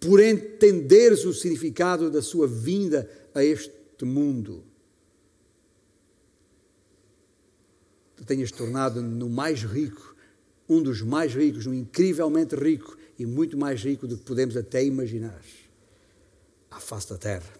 por 0.00 0.20
entenderes 0.20 1.24
o 1.24 1.32
significado 1.32 2.10
da 2.10 2.20
sua 2.20 2.48
vinda 2.48 3.08
a 3.34 3.44
este 3.44 4.04
mundo, 4.04 4.64
tu 8.16 8.24
tenhas 8.24 8.50
tornado 8.50 9.00
no 9.00 9.28
mais 9.28 9.62
rico, 9.62 10.11
um 10.68 10.82
dos 10.82 11.02
mais 11.02 11.34
ricos, 11.34 11.66
um 11.66 11.74
incrivelmente 11.74 12.54
rico 12.54 12.96
e 13.18 13.26
muito 13.26 13.56
mais 13.56 13.82
rico 13.82 14.06
do 14.06 14.16
que 14.16 14.24
podemos 14.24 14.56
até 14.56 14.84
imaginar 14.84 15.40
à 16.70 16.80
face 16.80 17.10
da 17.10 17.18
terra. 17.18 17.52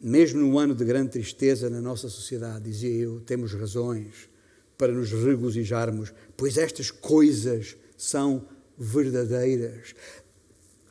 Mesmo 0.00 0.40
num 0.40 0.58
ano 0.58 0.74
de 0.74 0.84
grande 0.84 1.10
tristeza 1.10 1.70
na 1.70 1.80
nossa 1.80 2.08
sociedade, 2.08 2.64
dizia 2.64 2.90
eu, 2.90 3.20
temos 3.20 3.52
razões 3.52 4.28
para 4.76 4.92
nos 4.92 5.10
regozijarmos, 5.10 6.12
pois 6.36 6.58
estas 6.58 6.90
coisas 6.90 7.76
são 7.96 8.46
verdadeiras 8.76 9.94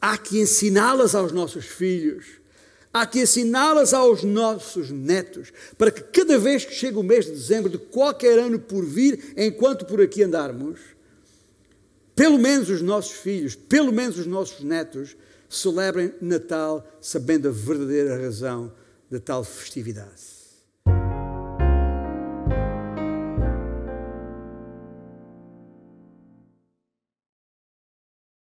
há 0.04 0.18
que 0.18 0.38
ensiná-las 0.38 1.16
aos 1.16 1.32
nossos 1.32 1.66
filhos, 1.66 2.26
há 2.94 3.08
que 3.08 3.20
ensiná-las 3.20 3.94
aos 3.94 4.24
nossos 4.24 4.92
netos, 4.92 5.52
para 5.78 5.90
que 5.90 6.02
cada 6.02 6.38
vez 6.38 6.64
que 6.64 6.76
chega 6.76 7.00
o 7.00 7.04
mês 7.04 7.26
de 7.26 7.32
dezembro 7.32 7.70
de 7.70 7.80
qualquer 7.80 8.38
ano 8.38 8.60
por 8.60 8.86
vir, 8.86 9.34
enquanto 9.36 9.86
por 9.86 10.00
aqui 10.00 10.22
andarmos, 10.22 10.80
pelo 12.16 12.38
menos 12.38 12.70
os 12.70 12.82
nossos 12.82 13.14
filhos, 13.14 13.56
pelo 13.56 13.92
menos 13.92 14.20
os 14.20 14.28
nossos 14.28 14.64
netos, 14.64 15.18
celebrem 15.50 16.14
Natal 16.22 16.88
sabendo 17.02 17.48
a 17.48 17.52
verdadeira 17.52 18.18
razão 18.18 18.72
de 19.10 19.20
tal 19.20 19.44
festividade. 19.44 20.33